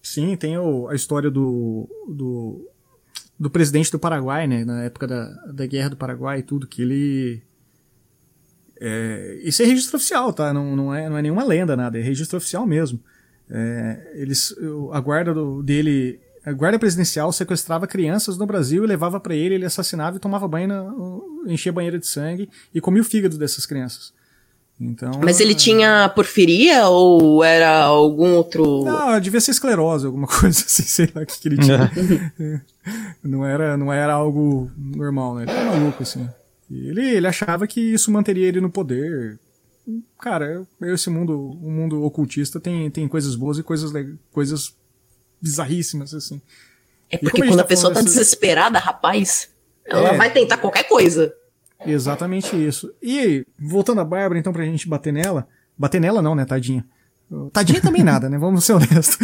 [0.01, 2.67] Sim, tem o- a história do, do,
[3.39, 4.63] do presidente do Paraguai, né?
[4.65, 7.43] Na época da, da guerra do Paraguai e tudo, que ele.
[8.79, 10.53] É, isso é registro oficial, tá?
[10.53, 11.97] Não, não, é, não é nenhuma lenda, nada.
[11.97, 12.99] É registro oficial mesmo.
[13.49, 14.53] É, eles,
[14.91, 19.55] a guarda do, dele, a guarda presidencial sequestrava crianças no Brasil e levava para ele,
[19.55, 23.65] ele assassinava e tomava banho, na, enchia banheira de sangue e comia o fígado dessas
[23.65, 24.13] crianças.
[24.79, 28.85] Então, Mas ele tinha porfiria ou era algum outro.
[28.85, 31.91] Não, devia ser esclerose, alguma coisa assim, sei lá o que, que ele tinha.
[33.21, 35.43] não, era, não era algo normal, né?
[35.43, 36.29] Ele era maluco, assim.
[36.71, 39.37] E ele, ele achava que isso manteria ele no poder.
[40.17, 43.91] Cara, esse mundo, o mundo ocultista tem, tem coisas boas e coisas,
[44.31, 44.73] coisas
[45.41, 46.41] bizarríssimas, assim.
[47.09, 49.49] É porque quando a, tá pessoa tá desesperada, rapaz,
[49.85, 50.17] ela é.
[50.17, 51.33] vai tentar qualquer coisa.
[51.85, 52.93] Exatamente isso.
[53.01, 55.47] E voltando a Bárbara, então, pra gente bater nela.
[55.77, 56.85] Bater nela não, né, tadinha.
[57.51, 58.37] Tadinha também nada, né?
[58.37, 59.17] Vamos ser honestos.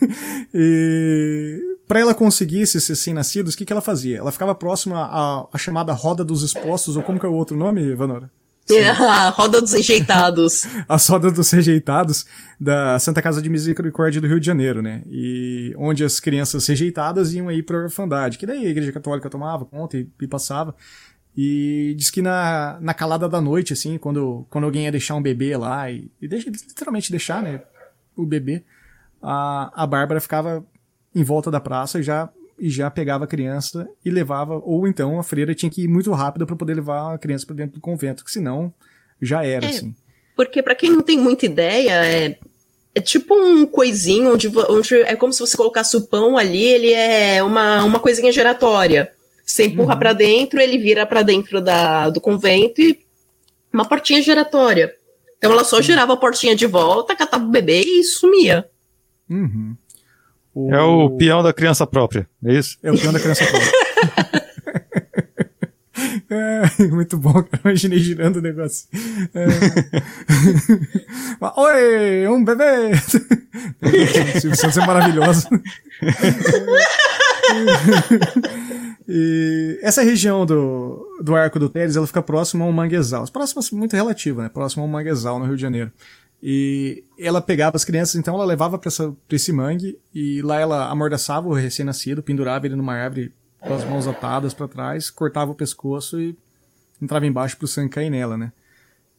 [0.54, 4.18] e para ela conseguir esses recém-nascidos, o que, que ela fazia?
[4.18, 7.56] Ela ficava próxima à, à, chamada roda dos expostos, ou como que é o outro
[7.56, 8.30] nome, Vanora?
[8.78, 10.66] A roda dos rejeitados.
[10.88, 12.26] a roda dos rejeitados
[12.58, 15.02] da Santa Casa de Misericórdia do Rio de Janeiro, né?
[15.06, 19.64] E onde as crianças rejeitadas iam aí pra orfandade, que daí a igreja católica tomava
[19.64, 20.74] conta e, e passava.
[21.36, 25.22] E diz que na, na calada da noite, assim, quando, quando alguém ia deixar um
[25.22, 27.62] bebê lá, e, e deixa, literalmente deixar, né,
[28.16, 28.64] o bebê,
[29.22, 30.64] a, a Bárbara ficava
[31.14, 32.28] em volta da praça e já,
[32.60, 36.12] e já pegava a criança e levava, ou então a freira tinha que ir muito
[36.12, 38.72] rápido para poder levar a criança para dentro do convento, que senão
[39.20, 39.94] já era, é, assim.
[40.36, 42.38] Porque para quem não tem muita ideia, é,
[42.94, 46.92] é tipo um coisinho onde, onde é como se você colocasse o pão ali, ele
[46.92, 49.10] é uma, uma coisinha giratória.
[49.44, 49.98] Você empurra uhum.
[49.98, 53.00] para dentro, ele vira para dentro da, do convento e
[53.72, 54.94] uma portinha giratória.
[55.38, 58.68] Então ela só girava a portinha de volta, catava o bebê e sumia.
[59.28, 59.74] Uhum.
[60.54, 60.74] O...
[60.74, 62.76] É o peão da criança própria, é isso?
[62.82, 63.70] É o peão da criança própria.
[66.30, 67.44] é, muito bom.
[67.64, 68.88] Imaginei girando o negócio.
[69.34, 69.46] É.
[71.60, 72.96] Oi, um bebê!
[74.40, 75.48] Silvio Santos é maravilhoso.
[79.12, 83.26] E essa região do, do Arco do Teles, ela fica próxima ao Manguezal.
[83.26, 84.48] Próxima, muito relativa, né?
[84.48, 85.90] Próxima ao Manguezal, no Rio de Janeiro.
[86.42, 88.90] E ela pegava as crianças, então ela levava para
[89.30, 94.06] esse mangue e lá ela amordaçava o recém-nascido, pendurava ele numa árvore com as mãos
[94.06, 96.34] atadas para trás, cortava o pescoço e
[97.00, 98.52] entrava embaixo pro sangue cair nela, né?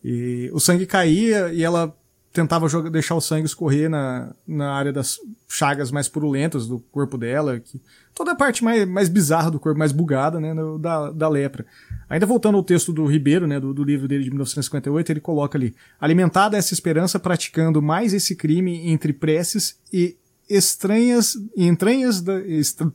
[0.04, 1.96] E o sangue caía e ela
[2.32, 7.18] tentava jogar, deixar o sangue escorrer na, na área das chagas mais purulentas do corpo
[7.18, 7.82] dela, que,
[8.14, 11.66] toda a parte mais, mais bizarra do corpo, mais bugada, né, da, da lepra.
[12.10, 15.58] Ainda voltando ao texto do Ribeiro, né, do, do livro dele de 1958, ele coloca
[15.58, 20.16] ali, alimentada essa esperança praticando mais esse crime entre preces e
[20.50, 22.92] estranhas, entranhas da, estra,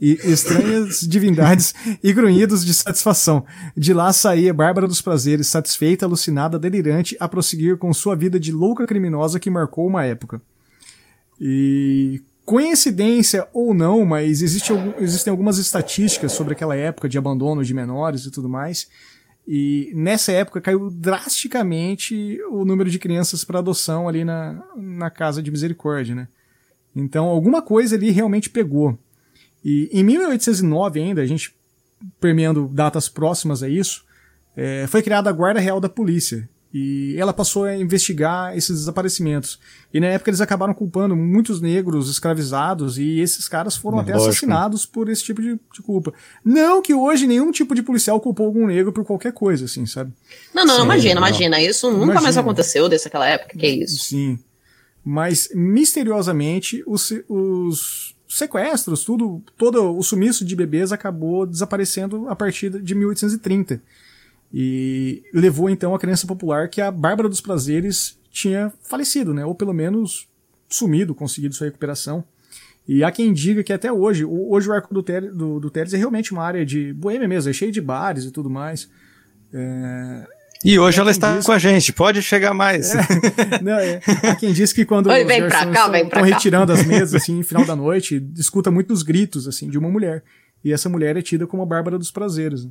[0.00, 3.44] e estranhas divindades e grunhidos de satisfação.
[3.76, 8.52] De lá saía Bárbara dos Prazeres, satisfeita, alucinada, delirante, a prosseguir com sua vida de
[8.52, 10.40] louca criminosa que marcou uma época.
[11.40, 17.74] E coincidência ou não, mas existe, existem algumas estatísticas sobre aquela época de abandono de
[17.74, 18.88] menores e tudo mais.
[19.46, 25.42] E nessa época caiu drasticamente o número de crianças para adoção ali na, na casa
[25.42, 26.28] de misericórdia, né?
[26.94, 28.98] Então alguma coisa ali realmente pegou.
[29.64, 31.54] E em 1809 ainda, a gente
[32.20, 34.04] permeando datas próximas a isso,
[34.56, 36.48] é, foi criada a Guarda Real da Polícia.
[36.72, 39.58] E ela passou a investigar esses desaparecimentos.
[39.92, 44.30] E na época eles acabaram culpando muitos negros escravizados e esses caras foram até lógico.
[44.30, 46.12] assassinados por esse tipo de, de, culpa.
[46.44, 50.12] Não que hoje nenhum tipo de policial culpou algum negro por qualquer coisa, assim, sabe?
[50.52, 51.26] Não, não, Sim, imagina, não.
[51.26, 51.60] imagina.
[51.62, 52.22] Isso nunca imagina.
[52.22, 54.04] mais aconteceu desde aquela época, que é isso.
[54.04, 54.38] Sim.
[55.02, 62.70] Mas misteriosamente os, os sequestros, tudo, todo o sumiço de bebês acabou desaparecendo a partir
[62.82, 63.82] de 1830.
[64.52, 69.44] E levou então a crença popular que a Bárbara dos Prazeres tinha falecido, né?
[69.44, 70.28] Ou pelo menos
[70.68, 72.24] sumido, conseguido sua recuperação.
[72.86, 75.92] E há quem diga que até hoje, hoje o Arco do, Teles, do, do Teles
[75.92, 78.88] é realmente uma área de boêmia mesmo, é cheio de bares e tudo mais.
[79.52, 80.26] É,
[80.64, 81.46] e hoje ela está diz...
[81.46, 82.94] com a gente, pode chegar mais.
[82.94, 83.00] É,
[83.62, 84.00] não, é.
[84.28, 87.44] Há quem diz que quando Oi, os garçons cá, estão retirando as mesas, assim, no
[87.44, 90.24] final da noite, escuta muitos gritos, assim, de uma mulher.
[90.64, 92.66] E essa mulher é tida como a Bárbara dos Prazeres.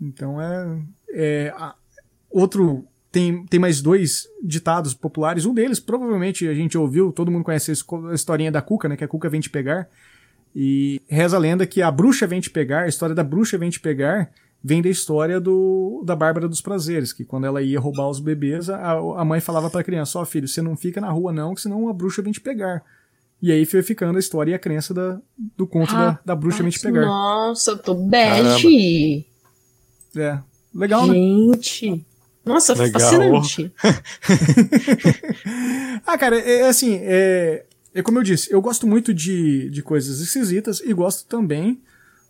[0.00, 0.78] Então é...
[1.10, 1.74] é a,
[2.30, 2.84] outro...
[3.12, 5.46] Tem, tem mais dois ditados populares.
[5.46, 8.96] Um deles, provavelmente, a gente ouviu, todo mundo conhece a historinha da Cuca, né?
[8.96, 9.88] Que a Cuca vem te pegar.
[10.52, 13.70] E reza a lenda que a bruxa vem te pegar, a história da bruxa vem
[13.70, 14.32] te pegar
[14.64, 18.70] vem da história do, da Bárbara dos Prazeres, que quando ela ia roubar os bebês,
[18.70, 21.54] a, a mãe falava pra criança, ó oh, filho, você não fica na rua não,
[21.54, 22.82] que senão a bruxa vem te pegar.
[23.42, 26.34] E aí foi ficando a história e a crença da, do conto ah, da, da
[26.34, 27.04] bruxa vem te pegar.
[27.04, 29.26] Nossa, eu tô bad!
[30.16, 30.38] É.
[30.74, 31.12] Legal, né?
[31.12, 32.06] Gente.
[32.42, 33.00] Nossa, Legal.
[33.00, 33.70] fascinante.
[36.06, 39.82] ah, cara, é, é assim, é, é como eu disse, eu gosto muito de, de
[39.82, 41.82] coisas esquisitas e gosto também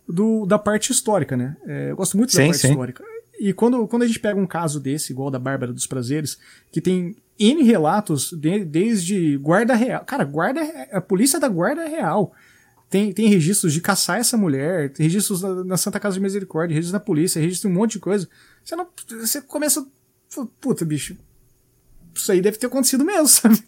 [0.07, 1.55] do, da parte histórica, né?
[1.65, 2.69] É, eu gosto muito da Sim, parte sim.
[2.69, 3.03] histórica.
[3.39, 6.37] E quando, quando a gente pega um caso desse, igual da Bárbara dos Prazeres,
[6.71, 10.05] que tem N relatos de- desde guarda real.
[10.05, 12.33] Cara, guarda, a polícia da guarda real.
[12.89, 16.73] Tem, tem registros de caçar essa mulher, tem registros na, na Santa Casa de Misericórdia,
[16.75, 18.29] registros na polícia, registros de um monte de coisa.
[18.63, 18.87] Você não.
[19.19, 19.85] Você começa.
[20.61, 21.17] Puta, bicho.
[22.13, 23.61] Isso aí deve ter acontecido mesmo, sabe?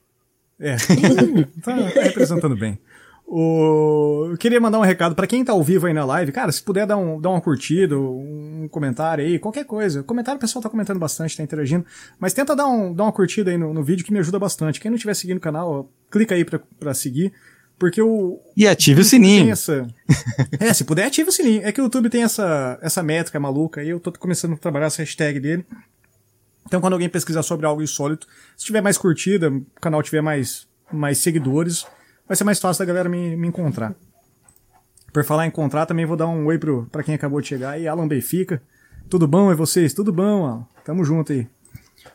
[0.60, 0.76] É.
[1.64, 2.78] tá, tá representando bem.
[3.26, 4.28] O...
[4.30, 6.32] Eu queria mandar um recado pra quem tá ao vivo aí na live.
[6.32, 10.04] Cara, se puder dar, um, dar uma curtida, um comentário aí, qualquer coisa.
[10.04, 11.84] Comentário o pessoal tá comentando bastante, tá interagindo.
[12.20, 14.80] Mas tenta dar, um, dar uma curtida aí no, no vídeo que me ajuda bastante.
[14.80, 17.34] Quem não estiver seguindo o canal, ó, clica aí pra, pra seguir.
[17.80, 18.40] Porque o.
[18.56, 19.52] E ative o tem sininho.
[19.52, 19.88] Essa...
[20.60, 21.62] é, se puder, ative o sininho.
[21.64, 23.90] É que o YouTube tem essa, essa métrica maluca aí.
[23.90, 25.66] Eu tô começando a trabalhar essa hashtag dele.
[26.66, 30.68] Então, quando alguém pesquisar sobre algo insólito, se tiver mais curtida, o canal tiver mais,
[30.92, 31.86] mais seguidores,
[32.28, 33.96] vai ser mais fácil da galera me, me encontrar.
[35.14, 37.72] Por falar em encontrar, também vou dar um oi pro, pra quem acabou de chegar
[37.72, 38.62] aí, Alan Benfica.
[39.10, 39.94] Tudo bom, é vocês?
[39.94, 40.68] Tudo bom, Alan?
[40.84, 41.48] Tamo junto aí.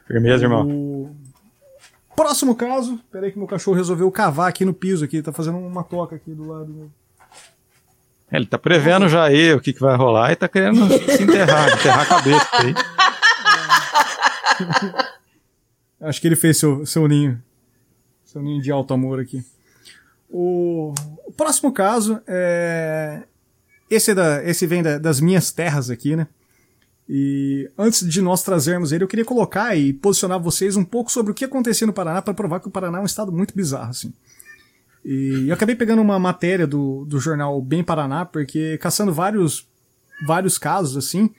[0.07, 0.69] Firmeza, irmão.
[0.69, 1.17] O
[2.23, 5.83] próximo caso, peraí que meu cachorro resolveu cavar aqui no piso aqui, tá fazendo uma
[5.83, 6.93] toca aqui do lado.
[8.31, 11.69] Ele tá prevendo já aí o que, que vai rolar e tá querendo se enterrar,
[11.79, 12.75] enterrar a cabeça aí.
[16.09, 17.43] Acho que ele fez seu, seu ninho.
[18.25, 19.45] Seu ninho de alto amor aqui.
[20.31, 20.95] O,
[21.27, 23.23] o próximo caso é.
[23.91, 26.27] Esse, é da, esse vem da- das minhas terras aqui, né?
[27.09, 31.33] E antes de nós trazermos ele, eu queria colocar e posicionar vocês um pouco sobre
[31.33, 33.91] o que acontecia no Paraná para provar que o Paraná é um estado muito bizarro,
[33.91, 34.13] assim.
[35.05, 39.69] E eu acabei pegando uma matéria do, do jornal Bem Paraná, porque caçando vários,
[40.25, 41.31] vários casos, assim,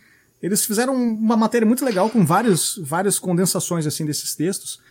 [0.42, 4.82] eles fizeram uma matéria muito legal com vários, várias condensações, assim, desses textos.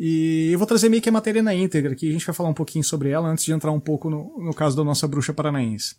[0.00, 2.48] E eu vou trazer meio que a matéria na íntegra aqui, a gente vai falar
[2.48, 5.34] um pouquinho sobre ela antes de entrar um pouco no, no caso da nossa bruxa
[5.34, 5.96] paranaense.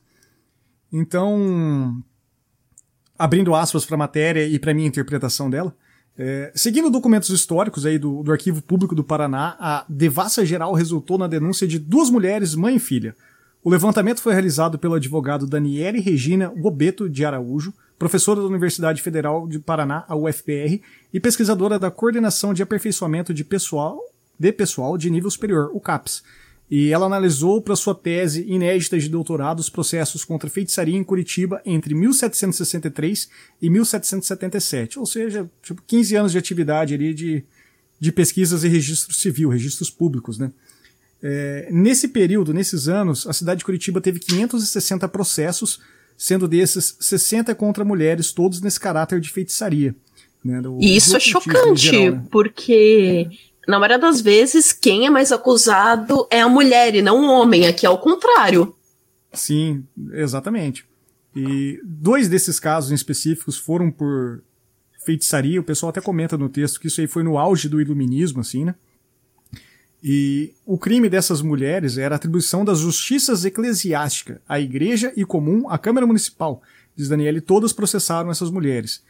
[0.92, 2.04] Então,
[3.24, 5.74] abrindo aspas para a matéria e para minha interpretação dela,
[6.18, 11.18] é, seguindo documentos históricos aí do, do Arquivo Público do Paraná, a devassa geral resultou
[11.18, 13.16] na denúncia de duas mulheres, mãe e filha.
[13.64, 19.48] O levantamento foi realizado pelo advogado Daniele Regina Gobeto de Araújo, professora da Universidade Federal
[19.48, 20.82] de Paraná, a UFPR,
[21.14, 24.02] e pesquisadora da Coordenação de Aperfeiçoamento de Pessoal
[24.38, 26.24] de Pessoal de Nível Superior, o CAPS.
[26.72, 31.62] E ela analisou para sua tese inédita de doutorado os processos contra feitiçaria em Curitiba
[31.66, 33.30] entre 1763
[33.62, 37.44] e 1777, ou seja, tipo 15 anos de atividade ali de,
[38.00, 40.52] de pesquisas e registro civil, registros públicos, né?
[41.22, 45.80] É, nesse período, nesses anos, a cidade de Curitiba teve 560 processos,
[46.18, 49.96] sendo desses 60 contra mulheres, todos nesse caráter de feitiçaria.
[50.44, 52.24] Né, do- E isso do é chocante, geral, né?
[52.30, 53.30] porque
[53.68, 57.68] na maioria das vezes quem é mais acusado é a mulher e não o homem.
[57.68, 58.76] Aqui é o contrário.
[59.32, 60.86] Sim, exatamente.
[61.36, 64.44] E dois desses casos em específicos foram por
[65.04, 65.60] feitiçaria.
[65.60, 68.66] O pessoal até comenta no texto que isso aí foi no auge do iluminismo, assim,
[68.66, 68.76] né?
[70.04, 75.78] E o crime dessas mulheres era atribuição das justiças eclesiásticas à igreja e comum à
[75.78, 76.62] Câmara Municipal.
[76.94, 79.02] Diz Daniele, todas processaram essas mulheres.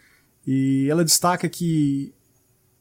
[0.46, 2.14] E ela destaca que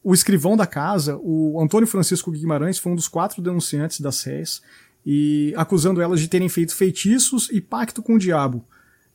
[0.03, 4.63] o escrivão da casa, o Antônio Francisco Guimarães, foi um dos quatro denunciantes das réis,
[5.05, 8.65] e acusando elas de terem feito feitiços e pacto com o diabo.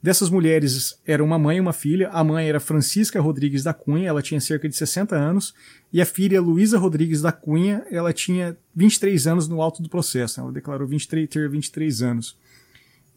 [0.02, 2.10] Dessas mulheres era uma mãe e uma filha.
[2.10, 5.54] A mãe era Francisca Rodrigues da Cunha, ela tinha cerca de 60 anos,
[5.92, 10.40] e a filha Luísa Rodrigues da Cunha, ela tinha 23 anos no alto do processo.
[10.40, 12.38] Ela declarou 23, ter 23 anos.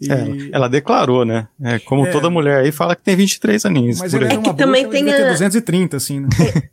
[0.01, 0.11] E...
[0.11, 1.49] É, ela declarou, né?
[1.63, 3.99] É, como é, toda mulher aí fala que tem 23 aninhos.
[3.99, 5.31] Mas ela é que também bruxa, tem a...
[5.31, 6.29] 230, assim, né?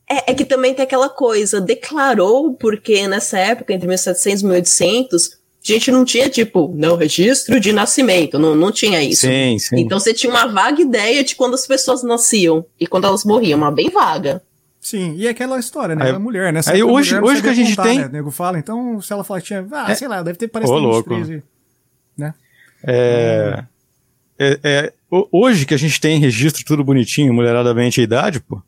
[0.10, 5.38] É, é, que também tem aquela coisa, declarou porque nessa época, entre 1700 e 1800,
[5.70, 9.28] a gente não tinha, tipo, não, registro de nascimento, não, não tinha isso.
[9.28, 9.82] Sim, sim.
[9.82, 13.58] Então você tinha uma vaga ideia de quando as pessoas nasciam e quando elas morriam,
[13.58, 14.42] uma bem vaga.
[14.80, 16.06] Sim, e aquela história, né?
[16.06, 16.62] Aí, a mulher, né?
[16.68, 18.00] Aí hoje, hoje que a gente contar, tem.
[18.00, 18.06] Né?
[18.06, 19.68] O nego fala, então, se ela falar que tinha.
[19.70, 19.96] Ah, é.
[19.96, 21.44] sei lá, deve ter parecido Ô, 23, né?
[22.84, 23.64] É,
[24.40, 28.62] é, é, hoje que a gente tem registro tudo bonitinho, mulheradamente a idade, pô.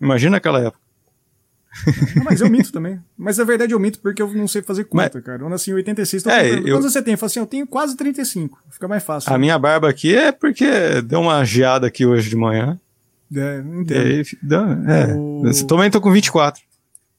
[0.00, 0.86] Imagina aquela época.
[2.16, 2.98] Não, mas eu minto também.
[3.16, 5.42] Mas na verdade eu minto porque eu não sei fazer conta, mas, cara.
[5.42, 6.62] Eu nasci em 86, tô é, eu...
[6.62, 7.12] Quantos você tem?
[7.12, 8.58] Eu falo assim, eu tenho quase 35.
[8.70, 9.30] Fica mais fácil.
[9.30, 9.38] A né?
[9.38, 12.80] minha barba aqui é porque deu uma geada aqui hoje de manhã.
[13.34, 14.06] É, não entendo.
[14.06, 14.22] E aí,
[14.88, 15.66] é, o...
[15.66, 16.62] também tô com 24.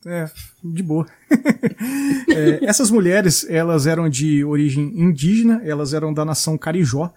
[0.05, 0.29] É,
[0.71, 1.05] de boa.
[2.29, 7.13] é, essas mulheres, elas eram de origem indígena, elas eram da nação Carijó,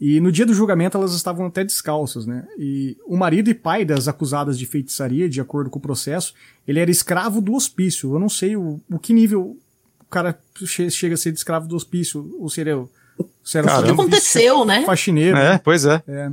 [0.00, 2.46] e no dia do julgamento elas estavam até descalças, né?
[2.56, 6.34] E o marido e pai das acusadas de feitiçaria, de acordo com o processo,
[6.66, 8.14] ele era escravo do hospício.
[8.14, 9.56] Eu não sei o, o que nível
[10.00, 12.80] o cara chega a ser de escravo do hospício, ou seria,
[13.42, 14.84] seria o que aconteceu, né?
[14.86, 15.36] Faxineiro.
[15.36, 15.60] É, né?
[15.62, 16.00] pois é.
[16.06, 16.30] é.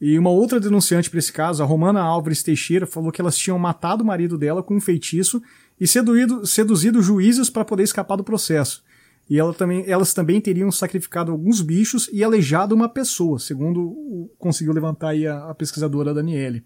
[0.00, 3.58] E uma outra denunciante para esse caso, a Romana Álvares Teixeira, falou que elas tinham
[3.58, 5.42] matado o marido dela com um feitiço
[5.80, 8.84] e seduído, seduzido juízes para poder escapar do processo.
[9.28, 14.72] E ela também, elas também teriam sacrificado alguns bichos e aleijado uma pessoa, segundo conseguiu
[14.72, 16.64] levantar aí a, a pesquisadora Daniele.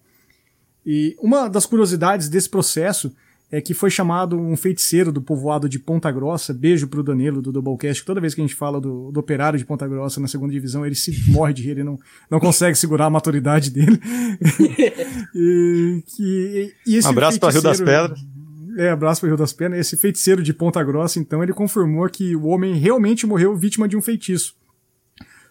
[0.85, 3.15] E uma das curiosidades desse processo
[3.51, 7.53] é que foi chamado um feiticeiro do povoado de Ponta Grossa, beijo pro Danilo do
[7.53, 10.27] Doublecast, que toda vez que a gente fala do, do operário de Ponta Grossa na
[10.27, 11.99] segunda divisão, ele se morre de rir, ele não,
[12.31, 14.01] não consegue segurar a maturidade dele.
[15.35, 18.34] e, que, e um abraço para Rio das Pedras.
[18.77, 19.81] É, abraço para Rio das Pedras.
[19.81, 23.97] Esse feiticeiro de Ponta Grossa, então, ele confirmou que o homem realmente morreu vítima de
[23.97, 24.57] um feitiço.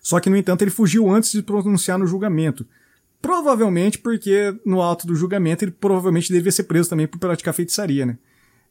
[0.01, 2.65] Só que, no entanto, ele fugiu antes de pronunciar no julgamento.
[3.21, 8.05] Provavelmente porque no alto do julgamento ele provavelmente deveria ser preso também por praticar feitiçaria,
[8.05, 8.17] né?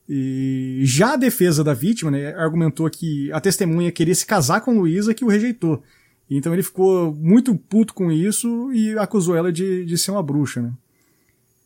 [0.06, 4.78] E já a defesa da vítima, né, argumentou que a testemunha queria se casar com
[4.78, 5.82] Luísa que o rejeitou.
[6.28, 10.60] Então ele ficou muito puto com isso e acusou ela de, de ser uma bruxa,
[10.60, 10.72] né?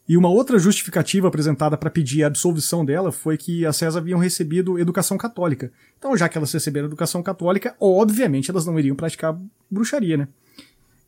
[0.08, 4.20] E uma outra justificativa apresentada para pedir a absolvição dela foi que as César haviam
[4.20, 5.72] recebido educação católica.
[5.98, 9.36] Então, já que elas receberam educação católica, obviamente elas não iriam praticar
[9.68, 10.28] bruxaria, né?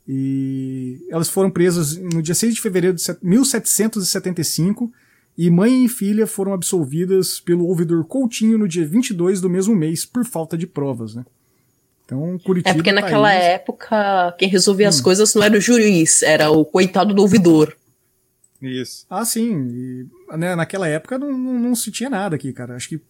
[0.06, 4.90] E elas foram presas no dia 6 de fevereiro de 1775
[5.36, 10.04] e mãe e filha foram absolvidas pelo ouvidor Coutinho no dia 22 do mesmo mês
[10.04, 11.24] por falta de provas, né?
[12.04, 12.70] Então, Curitiba.
[12.70, 13.44] É porque tá naquela país...
[13.44, 14.88] época quem resolvia hum.
[14.88, 17.76] as coisas não era o juiz, era o coitado do ouvidor.
[18.60, 19.06] Isso.
[19.08, 19.68] Ah, sim.
[19.68, 20.06] E,
[20.36, 22.74] né, naquela época não, não, não, se tinha nada aqui, cara.
[22.74, 23.00] Acho que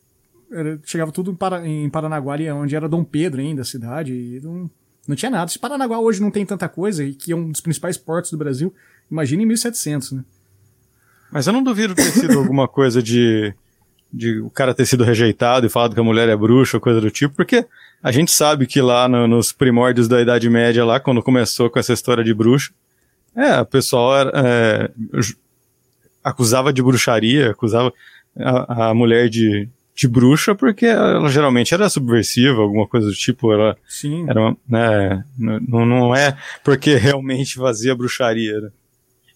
[0.50, 4.40] era, chegava tudo em, Para, em Paranaguá, onde era Dom Pedro ainda, a cidade, e
[4.42, 4.70] não,
[5.06, 5.50] não tinha nada.
[5.50, 8.38] Se Paranaguá hoje não tem tanta coisa, e que é um dos principais portos do
[8.38, 8.74] Brasil,
[9.10, 10.24] imagina em 1700, né?
[11.30, 13.54] Mas eu não duvido ter sido alguma coisa de,
[14.12, 17.00] de o cara ter sido rejeitado e falado que a mulher é bruxa ou coisa
[17.00, 17.66] do tipo, porque
[18.02, 21.78] a gente sabe que lá no, nos primórdios da Idade Média, lá quando começou com
[21.78, 22.72] essa história de bruxa,
[23.34, 24.90] é, o pessoal era, é,
[26.22, 27.92] acusava de bruxaria, acusava
[28.36, 33.52] a, a mulher de, de bruxa porque ela geralmente era subversiva, alguma coisa do tipo,
[33.52, 34.26] ela Sim.
[34.28, 38.60] era uma, né, não, não é porque realmente fazia bruxaria.
[38.60, 38.70] Né?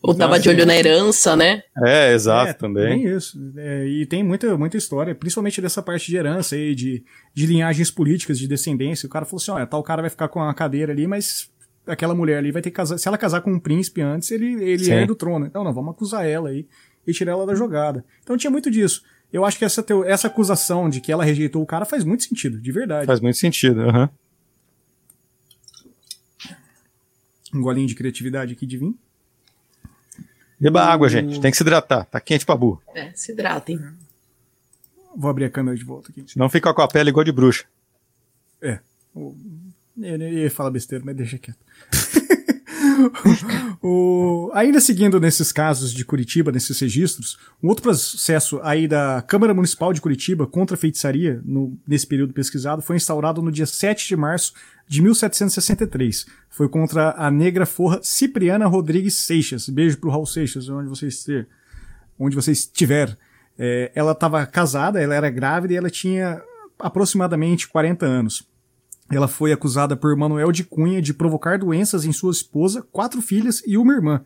[0.02, 1.62] Ou tava de olho na herança, né?
[1.84, 3.02] É, exato, é, também.
[3.02, 3.38] Tem isso.
[3.56, 7.88] É, e tem muita, muita história, principalmente dessa parte de herança aí, de, de linhagens
[7.88, 9.06] políticas, de descendência.
[9.06, 11.48] O cara falou assim, olha, tal cara vai ficar com a cadeira ali, mas
[11.86, 12.98] aquela mulher ali vai ter que casar.
[12.98, 15.46] Se ela casar com um príncipe antes, ele, ele é do trono.
[15.46, 16.66] Então, não, vamos acusar ela aí
[17.06, 18.04] e tirar ela da jogada.
[18.22, 19.02] Então tinha muito disso.
[19.32, 22.22] Eu acho que essa, teo, essa acusação de que ela rejeitou o cara faz muito
[22.24, 23.06] sentido, de verdade.
[23.06, 24.02] Faz muito sentido, aham.
[24.02, 24.08] Uhum.
[27.54, 28.96] Um golinho de criatividade aqui de vinho.
[30.58, 31.40] Beba água, gente.
[31.40, 32.04] Tem que se hidratar.
[32.06, 32.80] Tá quente pra burro.
[32.94, 33.78] É, se hidratem.
[35.14, 36.24] Vou abrir a câmera de volta aqui.
[36.26, 37.64] Senão fica com a pele igual de bruxa.
[38.60, 38.78] É.
[39.96, 41.58] Eu ia falar besteira, mas deixa quieto.
[43.82, 49.54] o, ainda seguindo nesses casos de Curitiba, nesses registros, um outro processo aí da Câmara
[49.54, 54.08] Municipal de Curitiba contra a feitiçaria, no, nesse período pesquisado, foi instaurado no dia 7
[54.08, 54.54] de março
[54.86, 56.26] de 1763.
[56.48, 59.68] Foi contra a negra forra Cipriana Rodrigues Seixas.
[59.68, 61.46] Beijo pro Raul Seixas, onde você estiver.
[62.18, 63.16] Onde você estiver.
[63.58, 66.42] É, ela estava casada, ela era grávida e ela tinha
[66.78, 68.51] aproximadamente 40 anos.
[69.12, 73.62] Ela foi acusada por Manuel de Cunha de provocar doenças em sua esposa, quatro filhas
[73.66, 74.22] e uma irmã.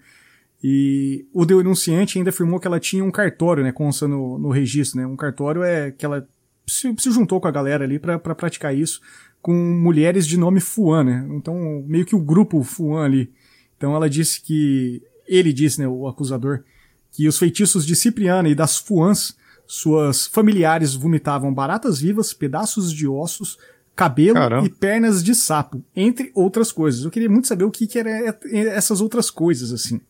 [0.62, 5.00] E o denunciante ainda afirmou que ela tinha um cartório, né, consta no, no registro,
[5.00, 5.06] né?
[5.06, 6.26] Um cartório é que ela
[6.66, 9.00] se, se juntou com a galera ali para praticar isso
[9.42, 11.26] com mulheres de nome Fuan, né?
[11.30, 13.30] Então, meio que o grupo Fuan ali.
[13.76, 16.64] Então ela disse que ele disse, né, o acusador,
[17.12, 23.06] que os feitiços de Cipriana e das Fuans, suas familiares vomitavam baratas vivas, pedaços de
[23.06, 23.58] ossos,
[23.96, 24.66] cabelo Caramba.
[24.66, 27.02] e pernas de sapo, entre outras coisas.
[27.02, 28.10] Eu queria muito saber o que, que eram
[28.52, 30.00] essas outras coisas, assim.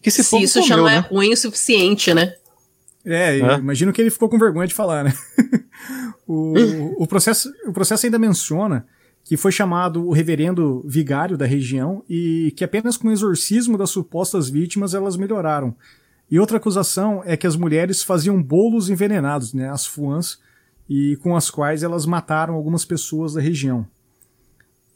[0.00, 1.06] Que Se isso comeu, já não é né?
[1.10, 2.34] ruim o suficiente, né?
[3.04, 5.12] É, é, imagino que ele ficou com vergonha de falar, né?
[6.26, 8.86] o, o, processo, o processo ainda menciona
[9.24, 13.90] que foi chamado o reverendo vigário da região e que apenas com o exorcismo das
[13.90, 15.74] supostas vítimas elas melhoraram.
[16.30, 20.38] E outra acusação é que as mulheres faziam bolos envenenados, né, as fuãs,
[20.88, 23.86] e com as quais elas mataram algumas pessoas da região.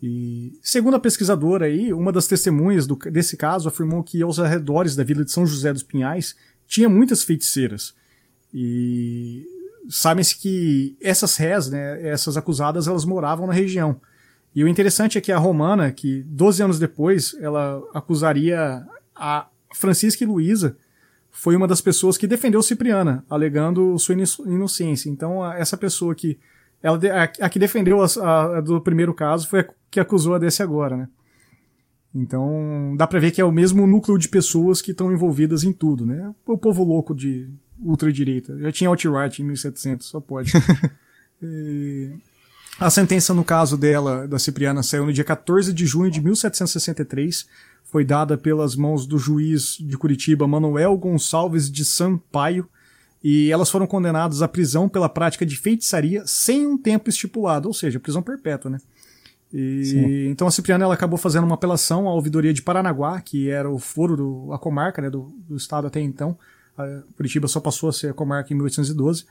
[0.03, 4.95] E, segundo a pesquisadora aí, uma das testemunhas do, desse caso afirmou que aos arredores
[4.95, 7.95] da vila de São José dos Pinhais tinha muitas feiticeiras.
[8.53, 9.47] E
[9.89, 14.01] sabem-se que essas rés, né, essas acusadas, elas moravam na região.
[14.55, 20.24] E o interessante é que a Romana, que 12 anos depois, ela acusaria a Francisca
[20.24, 20.76] e Luísa
[21.37, 24.14] foi uma das pessoas que defendeu Cipriana, alegando sua
[24.47, 25.11] inocência.
[25.11, 26.39] Então, essa pessoa que.
[26.82, 28.07] Ela, a, a que defendeu a,
[28.57, 31.09] a, do primeiro caso foi a que acusou a desse agora, né?
[32.14, 35.74] Então, dá pra ver que é o mesmo núcleo de pessoas que estão envolvidas em
[35.74, 36.34] tudo, né?
[36.47, 37.51] O povo louco de
[37.82, 38.59] ultradireita.
[38.59, 40.53] Já tinha alt-right em 1700, só pode.
[41.43, 42.12] e...
[42.80, 47.47] A sentença no caso dela, da Cipriana, saiu no dia 14 de junho de 1763
[47.87, 52.68] foi dada pelas mãos do juiz de Curitiba, Manuel Gonçalves de Sampaio,
[53.22, 57.74] e elas foram condenadas à prisão pela prática de feitiçaria sem um tempo estipulado, ou
[57.74, 58.78] seja, prisão perpétua, né?
[59.53, 63.70] E, então a Cipriana ela acabou fazendo uma apelação à ouvidoria de Paranaguá, que era
[63.70, 66.37] o foro do a comarca né, do, do estado até então.
[66.76, 69.24] A Curitiba só passou a ser a comarca em 1812.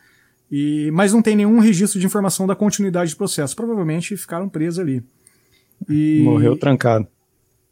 [0.52, 3.56] E, mas não tem nenhum registro de informação da continuidade do processo.
[3.56, 5.04] Provavelmente ficaram presos ali.
[5.90, 7.08] E, Morreu trancado.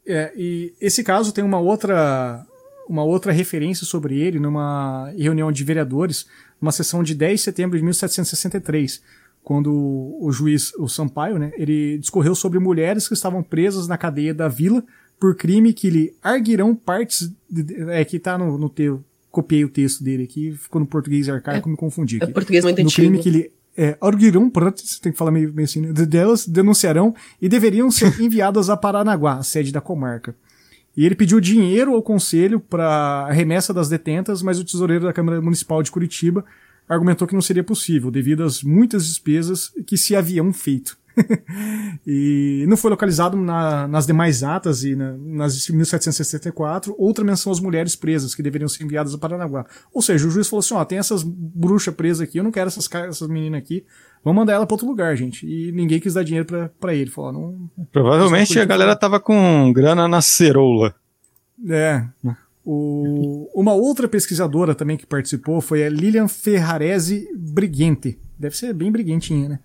[0.06, 2.46] É, e esse caso tem uma outra,
[2.88, 6.26] uma outra referência sobre ele numa reunião de vereadores,
[6.60, 9.02] numa sessão de 10 de setembro de 1763,
[9.44, 14.34] quando o juiz, o Sampaio, né, ele discorreu sobre mulheres que estavam presas na cadeia
[14.34, 14.84] da vila
[15.20, 19.70] por crime que lhe arguirão partes, de, é que tá no, no teu, copiei o
[19.70, 22.20] texto dele aqui, ficou no português arcaico, é, me confundi.
[22.22, 23.08] É português muito no antigo.
[23.08, 24.50] crime que lhe é, arguirão,
[25.02, 25.92] tem que falar meio, meio assim, né?
[25.92, 30.36] delas denunciarão e deveriam ser enviadas a Paranaguá, a sede da comarca.
[30.96, 35.14] E ele pediu dinheiro ao conselho para a remessa das detentas, mas o tesoureiro da
[35.14, 36.46] Câmara Municipal de Curitiba
[36.88, 40.98] argumentou que não seria possível, devido às muitas despesas que se haviam feito.
[42.06, 47.52] e não foi localizado na, nas demais atas e na, nas de 1764 outra menção
[47.52, 49.66] às mulheres presas que deveriam ser enviadas a Paranaguá.
[49.94, 52.68] Ou seja, o juiz falou assim: ó, tem essas bruxas presas aqui, eu não quero
[52.68, 53.86] essas, essas meninas aqui,
[54.24, 55.46] vamos mandar ela para outro lugar, gente.
[55.46, 56.48] E ninguém quis dar dinheiro
[56.80, 57.10] para ele.
[57.10, 60.96] Falou, não, Provavelmente a galera tava com grana na ceroula.
[61.70, 62.04] É.
[62.66, 68.18] O, uma outra pesquisadora também que participou foi a Lilian Ferrarese Briguente.
[68.40, 69.60] Deve ser bem briguentinha, né?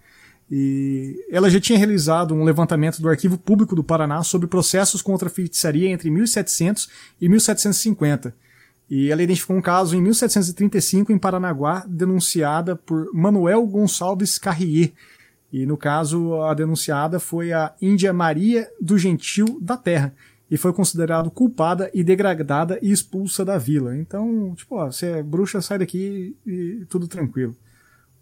[0.51, 5.29] E ela já tinha realizado um levantamento do Arquivo Público do Paraná sobre processos contra
[5.29, 6.89] a feitiçaria entre 1700
[7.21, 8.35] e 1750.
[8.91, 14.93] E ela identificou um caso em 1735 em Paranaguá, denunciada por Manuel Gonçalves Carrier.
[15.53, 20.15] E no caso, a denunciada foi a Índia Maria do Gentil da Terra.
[20.51, 23.95] E foi considerado culpada e degradada e expulsa da vila.
[23.95, 27.55] Então, tipo, ó, você é bruxa, sai daqui e tudo tranquilo.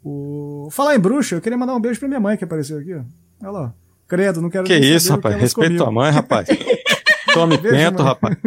[0.09, 0.69] O...
[0.71, 2.93] Falar em bruxa, eu queria mandar um beijo pra minha mãe que apareceu aqui.
[2.93, 3.75] Olha lá.
[4.07, 5.35] Credo, não quero Que isso, rapaz?
[5.35, 6.47] Respeita tua mãe, rapaz.
[7.35, 8.37] Tome vento, rapaz.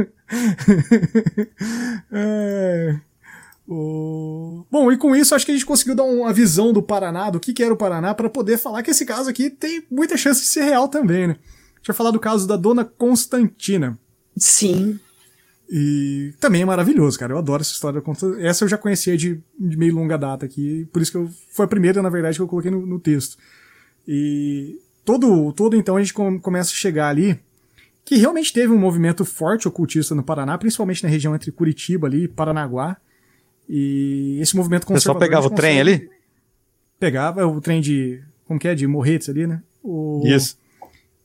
[2.14, 2.96] é...
[3.68, 4.66] O...
[4.72, 7.42] Bom, e com isso acho que a gente conseguiu dar uma visão do Paraná, do
[7.42, 10.40] que, que era o Paraná, para poder falar que esse caso aqui tem muita chance
[10.40, 11.36] de ser real também, né?
[11.76, 14.00] Deixa eu falar do caso da dona Constantina.
[14.38, 14.98] Sim.
[15.70, 17.34] E também é maravilhoso, cara.
[17.34, 18.02] Eu adoro essa história.
[18.40, 21.66] Essa eu já conhecia de, de meio longa data aqui, por isso que eu, foi
[21.66, 23.38] a primeira, na verdade, que eu coloquei no, no texto.
[24.08, 27.40] E todo, todo então a gente começa a chegar ali
[28.04, 32.24] que realmente teve um movimento forte ocultista no Paraná, principalmente na região entre Curitiba ali
[32.24, 32.98] e Paranaguá.
[33.70, 35.28] E esse movimento O pessoal conservador...
[35.28, 36.10] pegava o trem ali?
[37.00, 38.20] Pegava o trem de...
[38.46, 38.74] Como que é?
[38.74, 39.62] De Morretes ali, né?
[39.84, 40.58] O, Isso.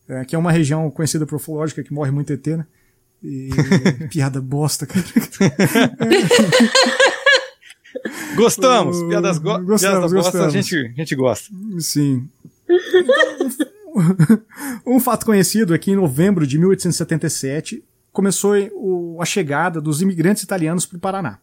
[0.06, 2.66] é, que é uma região conhecida por ufológica que morre muito ET, né?
[3.24, 3.48] E
[4.10, 5.04] piada bosta, cara.
[8.36, 8.98] Gostamos.
[9.00, 10.52] Uh, Piadas, go gostamos, piadas gostas, a gostamos.
[10.52, 11.48] gente, a gente gosta.
[11.78, 12.28] Sim.
[14.86, 20.42] um fato conhecido é que em novembro de 1877 começou o- a chegada dos imigrantes
[20.42, 21.38] italianos para o Paraná.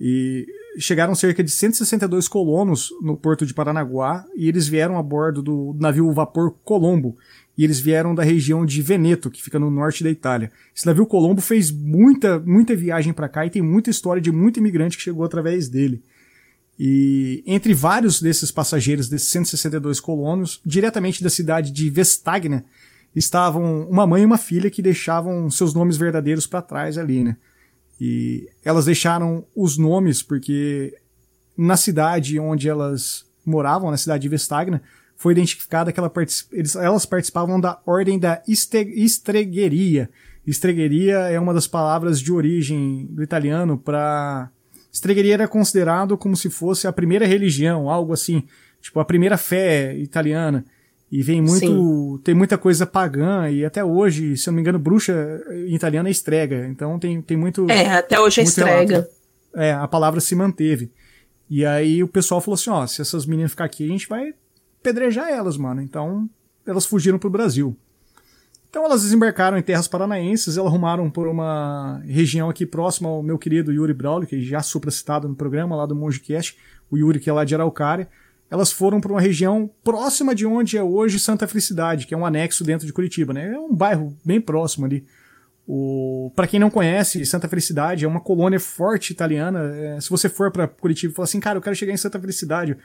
[0.00, 0.46] E
[0.78, 5.76] chegaram cerca de 162 colonos no porto de Paranaguá e eles vieram a bordo do
[5.78, 7.16] navio vapor Colombo.
[7.56, 10.50] E eles vieram da região de Veneto, que fica no norte da Itália.
[10.74, 14.58] Esse navio Colombo fez muita, muita viagem para cá e tem muita história de muito
[14.58, 16.02] imigrante que chegou através dele.
[16.78, 22.64] E entre vários desses passageiros, desses 162 colonos, diretamente da cidade de Vestagna,
[23.14, 27.36] estavam uma mãe e uma filha que deixavam seus nomes verdadeiros para trás ali, né?
[28.00, 30.92] E elas deixaram os nomes porque
[31.56, 34.82] na cidade onde elas moravam, na cidade de Vestagna,
[35.16, 40.10] foi identificada que ela partic- eles- elas participavam da ordem da este- estregueria.
[40.46, 44.50] Estregueria é uma das palavras de origem do italiano para
[44.92, 48.44] Estregueria era considerado como se fosse a primeira religião, algo assim,
[48.80, 50.64] tipo a primeira fé italiana.
[51.10, 54.78] E vem muito, tem muita coisa pagã e até hoje, se eu não me engano,
[54.78, 56.66] bruxa em italiano é estrega.
[56.68, 58.92] Então tem, tem muito É, até hoje é estrega.
[58.94, 59.10] relato.
[59.56, 60.90] É, a palavra se manteve.
[61.50, 64.32] E aí o pessoal falou assim, ó, se essas meninas ficar aqui, a gente vai
[64.84, 65.80] pedrejar elas, mano.
[65.80, 66.28] Então,
[66.64, 67.76] elas fugiram pro Brasil.
[68.68, 73.38] Então elas desembarcaram em terras paranaenses, elas arrumaram por uma região aqui próxima ao meu
[73.38, 76.58] querido Yuri Braulio, que já supra citado no programa lá do Mongecast,
[76.90, 78.08] o Yuri que é lá de Araucária.
[78.50, 82.26] Elas foram para uma região próxima de onde é hoje Santa Felicidade, que é um
[82.26, 83.52] anexo dentro de Curitiba, né?
[83.54, 85.06] É um bairro bem próximo ali.
[85.66, 86.32] O...
[86.34, 89.72] Para quem não conhece, Santa Felicidade é uma colônia forte italiana.
[89.76, 92.18] É, se você for para Curitiba e falar assim, cara, eu quero chegar em Santa
[92.18, 92.76] Felicidade,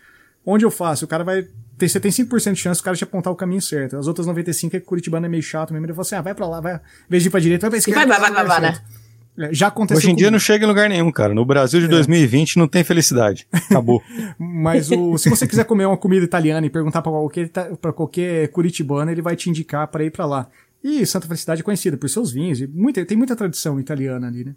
[0.45, 1.05] onde eu faço?
[1.05, 1.47] O cara vai.
[1.79, 3.95] Tem, você tem 5% de chance do cara te apontar o caminho certo.
[3.95, 5.85] As outras 95% é que Curitibano é meio chato mesmo.
[5.85, 6.75] Ele fala assim, ah, vai pra lá, vai.
[6.75, 8.05] Em vez de ir pra direita, vai pra esquerda.
[8.05, 8.99] Vai, vai, vai vai, vai, certo.
[9.39, 11.33] É, Já aconteceu Hoje em dia não chega em lugar nenhum, cara.
[11.33, 13.47] No Brasil de 2020 não tem felicidade.
[13.51, 14.03] Acabou.
[14.37, 18.49] Mas o, se você quiser comer uma comida italiana e perguntar pra qualquer, para qualquer
[18.49, 20.47] curitibano, ele vai te indicar para ir pra lá.
[20.83, 24.45] E Santa Felicidade é conhecida por seus vinhos, e muita, tem muita tradição italiana ali,
[24.45, 24.55] né?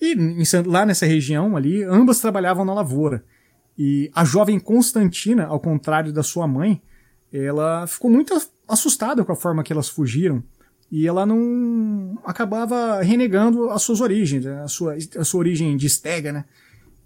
[0.00, 3.22] E em lá nessa região ali, ambas trabalhavam na lavoura.
[3.78, 6.80] E a jovem Constantina, ao contrário da sua mãe,
[7.32, 8.34] ela ficou muito
[8.68, 10.42] assustada com a forma que elas fugiram.
[10.90, 14.62] E ela não acabava renegando as suas origens, né?
[14.62, 16.44] a sua, a sua origem de estega, né?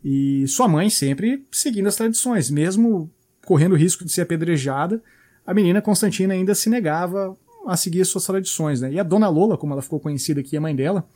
[0.05, 3.11] E sua mãe sempre seguindo as tradições, mesmo
[3.45, 5.03] correndo o risco de ser apedrejada,
[5.47, 7.35] a menina Constantina ainda se negava
[7.67, 8.93] a seguir as suas tradições, né?
[8.93, 11.09] E a dona Lola, como ela ficou conhecida aqui, a mãe dela,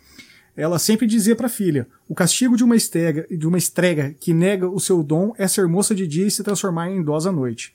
[0.57, 4.34] ela sempre dizia para a filha: o castigo de uma estrega, de uma estrega que
[4.34, 7.32] nega o seu dom é ser moça de dia e se transformar em idosa à
[7.32, 7.74] noite.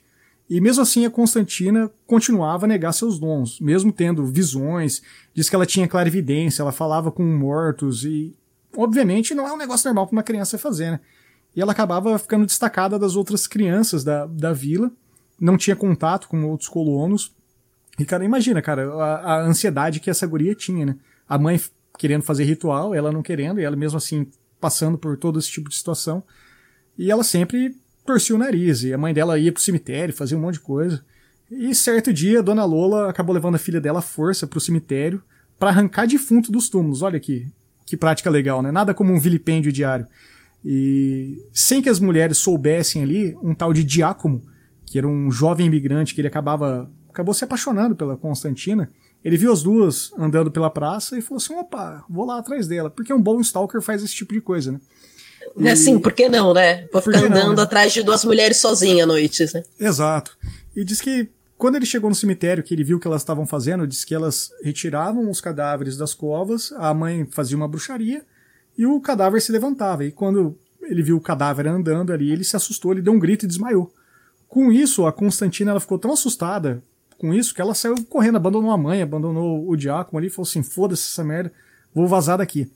[0.49, 5.01] E mesmo assim a Constantina continuava a negar seus dons, mesmo tendo visões,
[5.33, 8.33] diz que ela tinha clarividência, ela falava com mortos e
[8.75, 10.99] obviamente não é um negócio normal para uma criança fazer, né?
[11.53, 14.91] E ela acabava ficando destacada das outras crianças da, da vila,
[15.39, 17.35] não tinha contato com outros colonos.
[17.99, 20.95] E, cara, imagina, cara, a, a ansiedade que essa guria tinha, né?
[21.27, 21.59] A mãe
[21.97, 24.27] querendo fazer ritual, ela não querendo, e ela mesmo assim
[24.59, 26.23] passando por todo esse tipo de situação.
[26.97, 27.75] E ela sempre
[28.05, 31.03] torcia o nariz, e a mãe dela ia pro cemitério, fazia um monte de coisa.
[31.49, 35.21] E certo dia, a dona Lola acabou levando a filha dela à força pro cemitério
[35.57, 37.01] para arrancar defunto dos túmulos.
[37.01, 37.47] Olha aqui,
[37.85, 38.71] que prática legal, né?
[38.71, 40.05] Nada como um vilipêndio diário.
[40.63, 44.43] E sem que as mulheres soubessem ali, um tal de Diácomo,
[44.85, 48.91] que era um jovem imigrante que ele acabava acabou se apaixonando pela Constantina.
[49.27, 52.89] Ele viu as duas andando pela praça e falou assim: opa, vou lá atrás dela,
[52.89, 54.79] porque um bom stalker faz esse tipo de coisa, né?
[55.59, 56.87] É Assim, por que não, né?
[56.93, 57.63] Vou ficar que não, andando né?
[57.63, 59.65] atrás de duas mulheres sozinha à noite, né?
[59.77, 60.37] Exato.
[60.73, 63.45] E diz que quando ele chegou no cemitério, que ele viu o que elas estavam
[63.45, 68.23] fazendo, diz que elas retiravam os cadáveres das covas, a mãe fazia uma bruxaria
[68.77, 70.05] e o cadáver se levantava.
[70.05, 73.43] E quando ele viu o cadáver andando ali, ele se assustou, ele deu um grito
[73.43, 73.91] e desmaiou.
[74.47, 76.81] Com isso, a Constantina ela ficou tão assustada
[77.17, 80.63] com isso que ela saiu correndo, abandonou a mãe, abandonou o diácono ali, falou assim:
[80.63, 81.51] foda-se essa merda,
[81.93, 82.71] vou vazar daqui.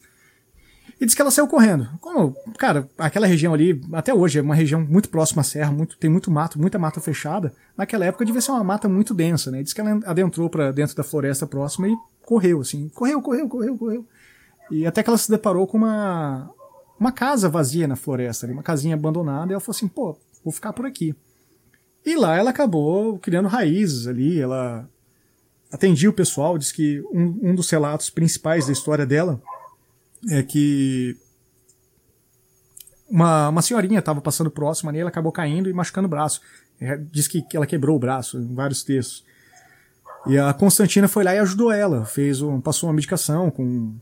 [1.00, 1.90] E diz que ela saiu correndo.
[2.00, 5.98] Como, cara, aquela região ali, até hoje, é uma região muito próxima à serra, muito,
[5.98, 7.54] tem muito mato, muita mata fechada.
[7.76, 9.64] Naquela época devia ser uma mata muito densa, né?
[9.64, 12.90] Diz que ela adentrou para dentro da floresta próxima e correu, assim.
[12.90, 14.08] Correu, correu, correu, correu.
[14.70, 16.52] E até que ela se deparou com uma,
[17.00, 20.54] uma casa vazia na floresta, ali, uma casinha abandonada, e ela falou assim, pô, vou
[20.54, 21.16] ficar por aqui.
[22.06, 24.88] E lá ela acabou criando raízes ali, ela
[25.72, 29.42] atendi o pessoal, disse que um, um dos relatos principais da história dela
[30.30, 31.16] é que
[33.10, 36.42] uma, uma senhorinha estava passando próximo ali, ela acabou caindo e machucando o braço.
[36.80, 39.24] É, diz que, que ela quebrou o braço em vários textos.
[40.28, 43.96] E a Constantina foi lá e ajudou ela, fez um, passou uma medicação com,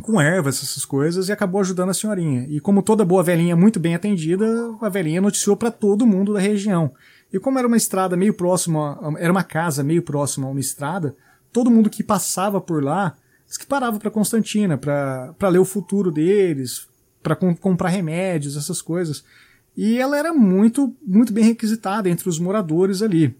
[0.00, 2.46] com ervas, essas coisas, e acabou ajudando a senhorinha.
[2.48, 4.46] E como toda boa velhinha muito bem atendida,
[4.80, 6.92] a velhinha noticiou para todo mundo da região.
[7.32, 11.14] E como era uma estrada meio próxima, era uma casa meio próxima a uma estrada,
[11.52, 13.16] todo mundo que passava por lá
[13.58, 16.86] que parava para Constantina, para ler o futuro deles,
[17.22, 19.24] para com, comprar remédios, essas coisas.
[19.76, 23.36] E ela era muito, muito bem requisitada entre os moradores ali.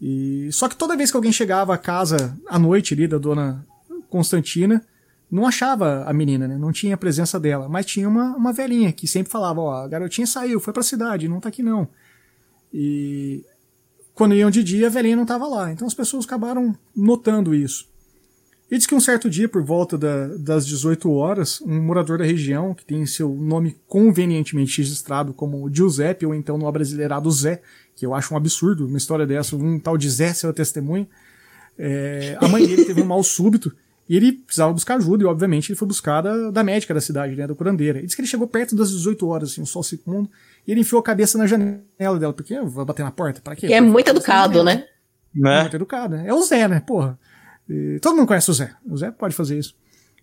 [0.00, 3.64] E só que toda vez que alguém chegava à casa à noite ali da dona
[4.08, 4.84] Constantina,
[5.30, 6.56] não achava a menina, né?
[6.56, 9.88] Não tinha a presença dela, mas tinha uma, uma velhinha que sempre falava, ó, a
[9.88, 11.88] garotinha saiu, foi para a cidade, não tá aqui não.
[12.78, 13.42] E
[14.14, 15.72] quando iam de dia, a velhinha não estava lá.
[15.72, 17.88] Então as pessoas acabaram notando isso.
[18.70, 22.24] E diz que um certo dia, por volta da, das 18 horas, um morador da
[22.24, 27.62] região, que tem seu nome convenientemente registrado como Giuseppe, ou então no brasileirado Zé,
[27.94, 31.08] que eu acho um absurdo uma história dessa, um tal de Zé ser testemunha,
[31.78, 33.72] é, a mãe dele teve um mal súbito
[34.08, 37.34] e ele precisava buscar ajuda, e obviamente ele foi buscar da, da médica da cidade,
[37.34, 38.00] né, da curandeira.
[38.00, 40.28] E diz que ele chegou perto das 18 horas, assim, um sol segundo,
[40.66, 43.68] e ele enfiou a cabeça na janela dela, porque vai bater na porta, para quê?
[43.68, 44.84] Que é muito educado, né?
[45.34, 45.60] né?
[45.62, 46.24] Muito educado, né?
[46.26, 47.18] É o Zé, né, porra.
[47.68, 48.72] E todo mundo conhece o Zé.
[48.84, 49.74] O Zé pode fazer isso.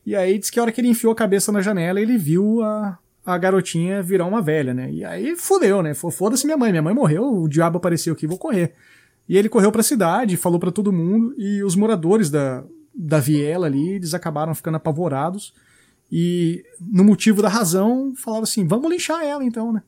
[0.06, 2.62] E aí diz que a hora que ele enfiou a cabeça na janela, ele viu
[2.62, 4.92] a, a garotinha virar uma velha, né?
[4.92, 5.94] E aí fudeu, né?
[5.94, 6.72] Foda-se minha mãe.
[6.72, 8.74] Minha mãe morreu, o diabo apareceu aqui, vou correr.
[9.28, 12.64] E ele correu pra cidade, falou para todo mundo, e os moradores da,
[12.94, 15.54] da viela ali, eles acabaram ficando apavorados.
[16.12, 19.82] E no motivo da razão, falaram assim: vamos linchar ela então, né?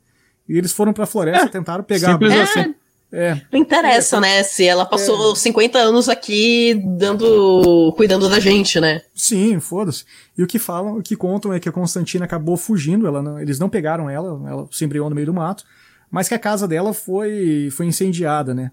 [0.48, 2.44] E eles foram pra floresta, é, tentaram pegar Simples a...
[2.44, 2.76] assim.
[3.12, 3.40] É.
[3.52, 4.20] Não interessa, é.
[4.20, 4.44] né?
[4.44, 5.36] Se ela passou é.
[5.36, 7.94] 50 anos aqui dando.
[7.96, 9.02] cuidando da gente, né?
[9.14, 10.04] Sim, foda-se.
[10.38, 13.40] E o que falam, o que contam é que a Constantina acabou fugindo, ela não,
[13.40, 15.64] eles não pegaram ela, ela se embriou no meio do mato,
[16.12, 18.72] mas que a casa dela foi, foi incendiada, né?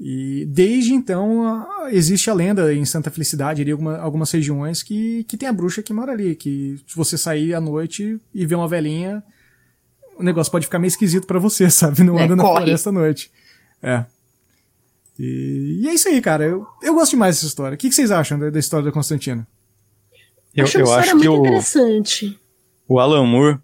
[0.00, 5.36] E desde então existe a lenda em Santa Felicidade, ali, alguma, algumas regiões, que, que
[5.36, 8.68] tem a bruxa que mora ali, que se você sair à noite e ver uma
[8.68, 9.22] velhinha,
[10.18, 12.02] o negócio pode ficar meio esquisito para você, sabe?
[12.02, 13.30] Não é, anda na floresta à noite.
[13.82, 14.04] É.
[15.18, 16.44] E, e, é isso aí, cara.
[16.44, 17.74] Eu, eu gosto demais dessa história.
[17.74, 19.46] O que, que vocês acham da, da história da Constantina?
[20.54, 22.38] Eu, acho, eu acho que o, interessante.
[22.86, 23.58] o Alan Moore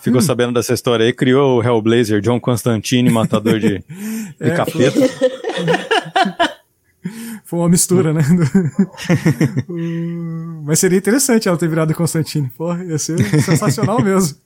[0.00, 0.24] ficou hum.
[0.24, 3.78] sabendo dessa história aí, criou o Hellblazer, John Constantine, matador de,
[4.38, 5.00] de é, capeta.
[7.44, 8.22] Foi uma mistura, né?
[10.64, 12.50] Mas seria interessante ela ter virado Constantine.
[12.56, 14.36] Porra, ia ser sensacional mesmo.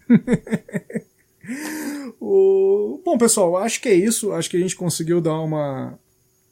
[2.21, 3.01] O...
[3.03, 4.33] Bom, pessoal, acho que é isso.
[4.33, 5.99] Acho que a gente conseguiu dar uma.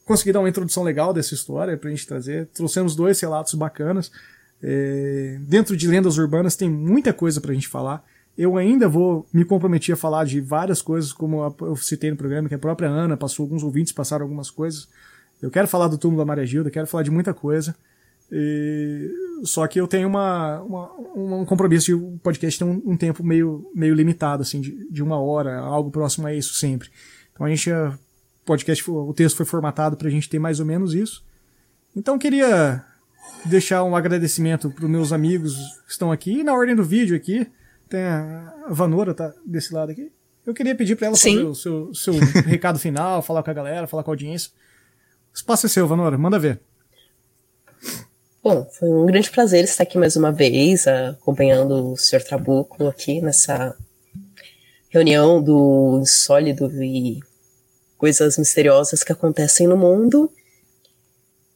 [0.03, 2.47] Consegui dar uma introdução legal dessa história pra gente trazer.
[2.47, 4.11] Trouxemos dois relatos bacanas.
[4.63, 5.37] É...
[5.41, 8.03] Dentro de lendas urbanas tem muita coisa pra gente falar.
[8.35, 12.47] Eu ainda vou me comprometer a falar de várias coisas, como eu citei no programa,
[12.47, 14.87] que a própria Ana passou, alguns ouvintes passaram algumas coisas.
[15.41, 17.75] Eu quero falar do túmulo da Maria Gilda, quero falar de muita coisa.
[18.31, 19.11] E,
[19.43, 23.23] só que eu tenho uma, uma, um compromisso de o podcast ter um, um, tempo
[23.23, 26.89] meio, meio limitado, assim, de, de uma hora, algo próximo a isso sempre.
[27.33, 27.97] Então a gente, o
[28.45, 31.23] podcast, o texto foi formatado para a gente ter mais ou menos isso.
[31.95, 32.83] Então eu queria
[33.45, 35.55] deixar um agradecimento para os meus amigos
[35.85, 36.39] que estão aqui.
[36.39, 37.47] E na ordem do vídeo aqui,
[37.87, 40.11] tem a Vanora, tá desse lado aqui.
[40.45, 41.35] Eu queria pedir para ela Sim.
[41.35, 42.13] fazer o seu, seu
[42.45, 44.51] recado final, falar com a galera, falar com a audiência.
[45.33, 46.59] O espaço é seu, Vanora, manda ver.
[48.41, 52.23] Bom, foi um grande prazer estar aqui mais uma vez, acompanhando o Sr.
[52.23, 53.75] Trabuco aqui nessa
[54.89, 57.19] reunião do insólido e
[57.97, 60.31] coisas misteriosas que acontecem no mundo.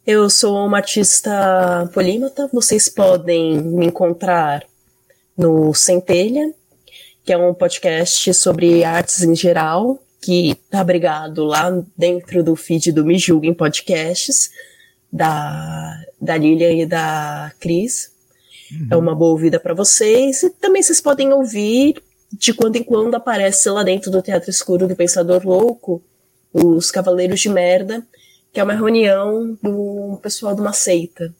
[0.06, 4.66] Eu sou uma artista polímata, vocês podem me encontrar
[5.38, 6.54] no Centelha,
[7.24, 12.92] que é um podcast sobre artes em geral, que está abrigado lá dentro do feed
[12.92, 14.52] do Me Julguem Podcasts
[15.14, 18.12] da, da Lilian e da Cris.
[18.72, 18.88] Uhum.
[18.90, 20.42] É uma boa ouvida para vocês.
[20.42, 22.02] E também vocês podem ouvir,
[22.32, 26.02] de quando em quando aparece lá dentro do Teatro Escuro do Pensador Louco,
[26.52, 28.04] os Cavaleiros de Merda,
[28.52, 31.34] que é uma reunião do pessoal de uma seita.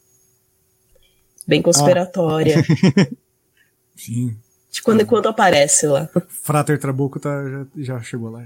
[1.48, 2.60] Bem conspiratória.
[2.60, 3.08] Ah.
[3.98, 4.38] Sim.
[4.72, 6.10] De quando em quando aparece lá.
[6.28, 8.44] Frater Trabuco tá, já, já chegou lá.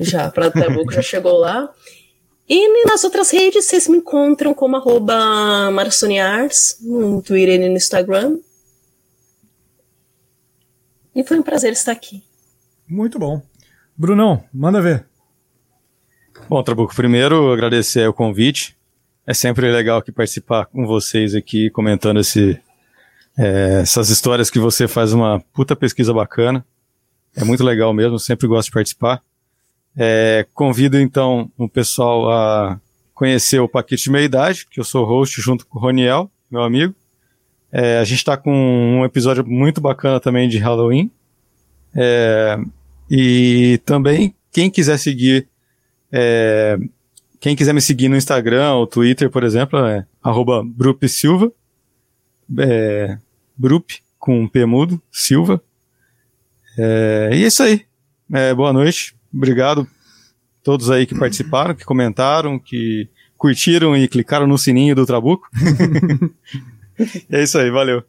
[0.00, 1.72] Já, Frater Trabuco já chegou lá.
[2.48, 8.38] E nas outras redes vocês me encontram como arroba Marasoniars, no Twitter e no Instagram.
[11.14, 12.24] E foi um prazer estar aqui.
[12.88, 13.42] Muito bom.
[13.94, 15.04] Brunão, manda ver.
[16.48, 18.78] Bom, Trabuco, primeiro agradecer o convite.
[19.26, 22.58] É sempre legal aqui participar com vocês aqui, comentando esse,
[23.36, 26.64] é, essas histórias que você faz uma puta pesquisa bacana.
[27.36, 29.22] É muito legal mesmo, sempre gosto de participar.
[29.96, 32.80] É, convido então o pessoal a
[33.14, 36.62] conhecer o Paquete de Meia Idade, que eu sou host junto com o Roniel, meu
[36.62, 36.94] amigo.
[37.72, 41.10] É, a gente está com um episódio muito bacana também de Halloween.
[41.94, 42.56] É,
[43.10, 45.48] e também, quem quiser seguir,
[46.12, 46.78] é,
[47.40, 50.62] quem quiser me seguir no Instagram ou Twitter, por exemplo, é arroba
[51.08, 51.52] Silva,
[52.58, 53.18] é,
[53.56, 55.62] Brup com P mudo, Silva.
[56.78, 57.84] É, e é isso aí.
[58.32, 59.17] É, boa noite.
[59.38, 65.06] Obrigado a todos aí que participaram, que comentaram, que curtiram e clicaram no sininho do
[65.06, 65.48] Trabuco.
[67.30, 68.02] é isso aí, valeu.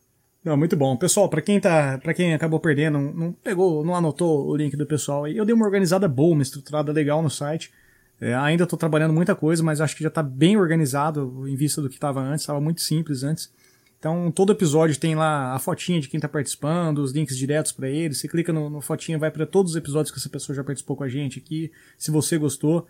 [0.43, 0.97] Não, muito bom.
[0.97, 4.87] Pessoal, para quem tá, para quem acabou perdendo, não pegou, não anotou o link do
[4.87, 7.71] pessoal aí, eu dei uma organizada boa, uma estruturada legal no site.
[8.19, 11.79] É, ainda estou trabalhando muita coisa, mas acho que já está bem organizado em vista
[11.79, 13.51] do que estava antes, estava muito simples antes.
[13.99, 17.89] Então, todo episódio tem lá a fotinha de quem está participando, os links diretos para
[17.89, 18.15] ele.
[18.15, 20.95] Você clica no, no fotinha, vai para todos os episódios que essa pessoa já participou
[20.95, 22.87] com a gente aqui, se você gostou.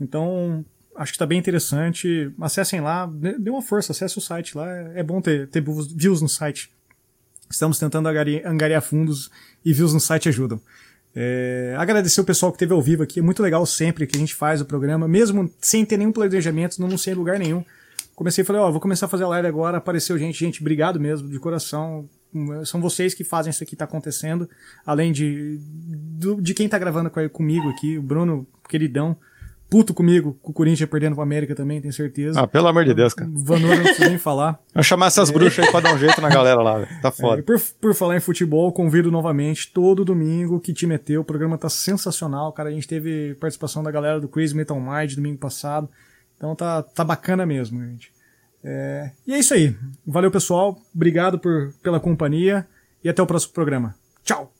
[0.00, 0.64] Então,
[0.96, 2.32] acho que está bem interessante.
[2.40, 4.66] Acessem lá, dê uma força, acesse o site lá.
[4.94, 5.62] É bom ter, ter
[5.94, 6.70] views no site.
[7.50, 9.30] Estamos tentando angariar fundos
[9.62, 10.58] e views no site ajudam.
[11.14, 13.20] É, agradecer o pessoal que esteve ao vivo aqui.
[13.20, 16.80] É muito legal sempre que a gente faz o programa, mesmo sem ter nenhum planejamento,
[16.80, 17.62] não sei lugar nenhum
[18.16, 20.98] comecei a falar, ó, vou começar a fazer a live agora, apareceu gente, gente, obrigado
[20.98, 22.08] mesmo, de coração.
[22.64, 24.48] São vocês que fazem isso aqui tá acontecendo,
[24.84, 29.16] além de do, de quem tá gravando comigo aqui, o Bruno, queridão,
[29.68, 32.40] puto comigo, com o Corinthians perdendo pro América também, tenho certeza.
[32.40, 33.30] Ah, pelo amor de Deus, cara.
[33.32, 34.58] Vanor não nem falar.
[34.74, 35.32] Vamos chamar essas é.
[35.32, 37.40] bruxas aí pra dar um jeito na galera lá, tá foda.
[37.40, 41.58] É, por, por falar em futebol, convido novamente todo domingo que te meteu, o programa
[41.58, 45.88] tá sensacional, cara, a gente teve participação da galera do Crazy Metal Mind domingo passado,
[46.36, 48.12] então tá, tá bacana mesmo, gente.
[48.62, 49.76] É, e é isso aí.
[50.06, 50.80] Valeu, pessoal.
[50.94, 52.66] Obrigado por, pela companhia
[53.02, 53.94] e até o próximo programa.
[54.24, 54.52] Tchau.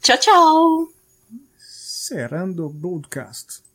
[0.00, 0.88] Tchau, tchau.
[1.56, 3.67] Serando Broadcast.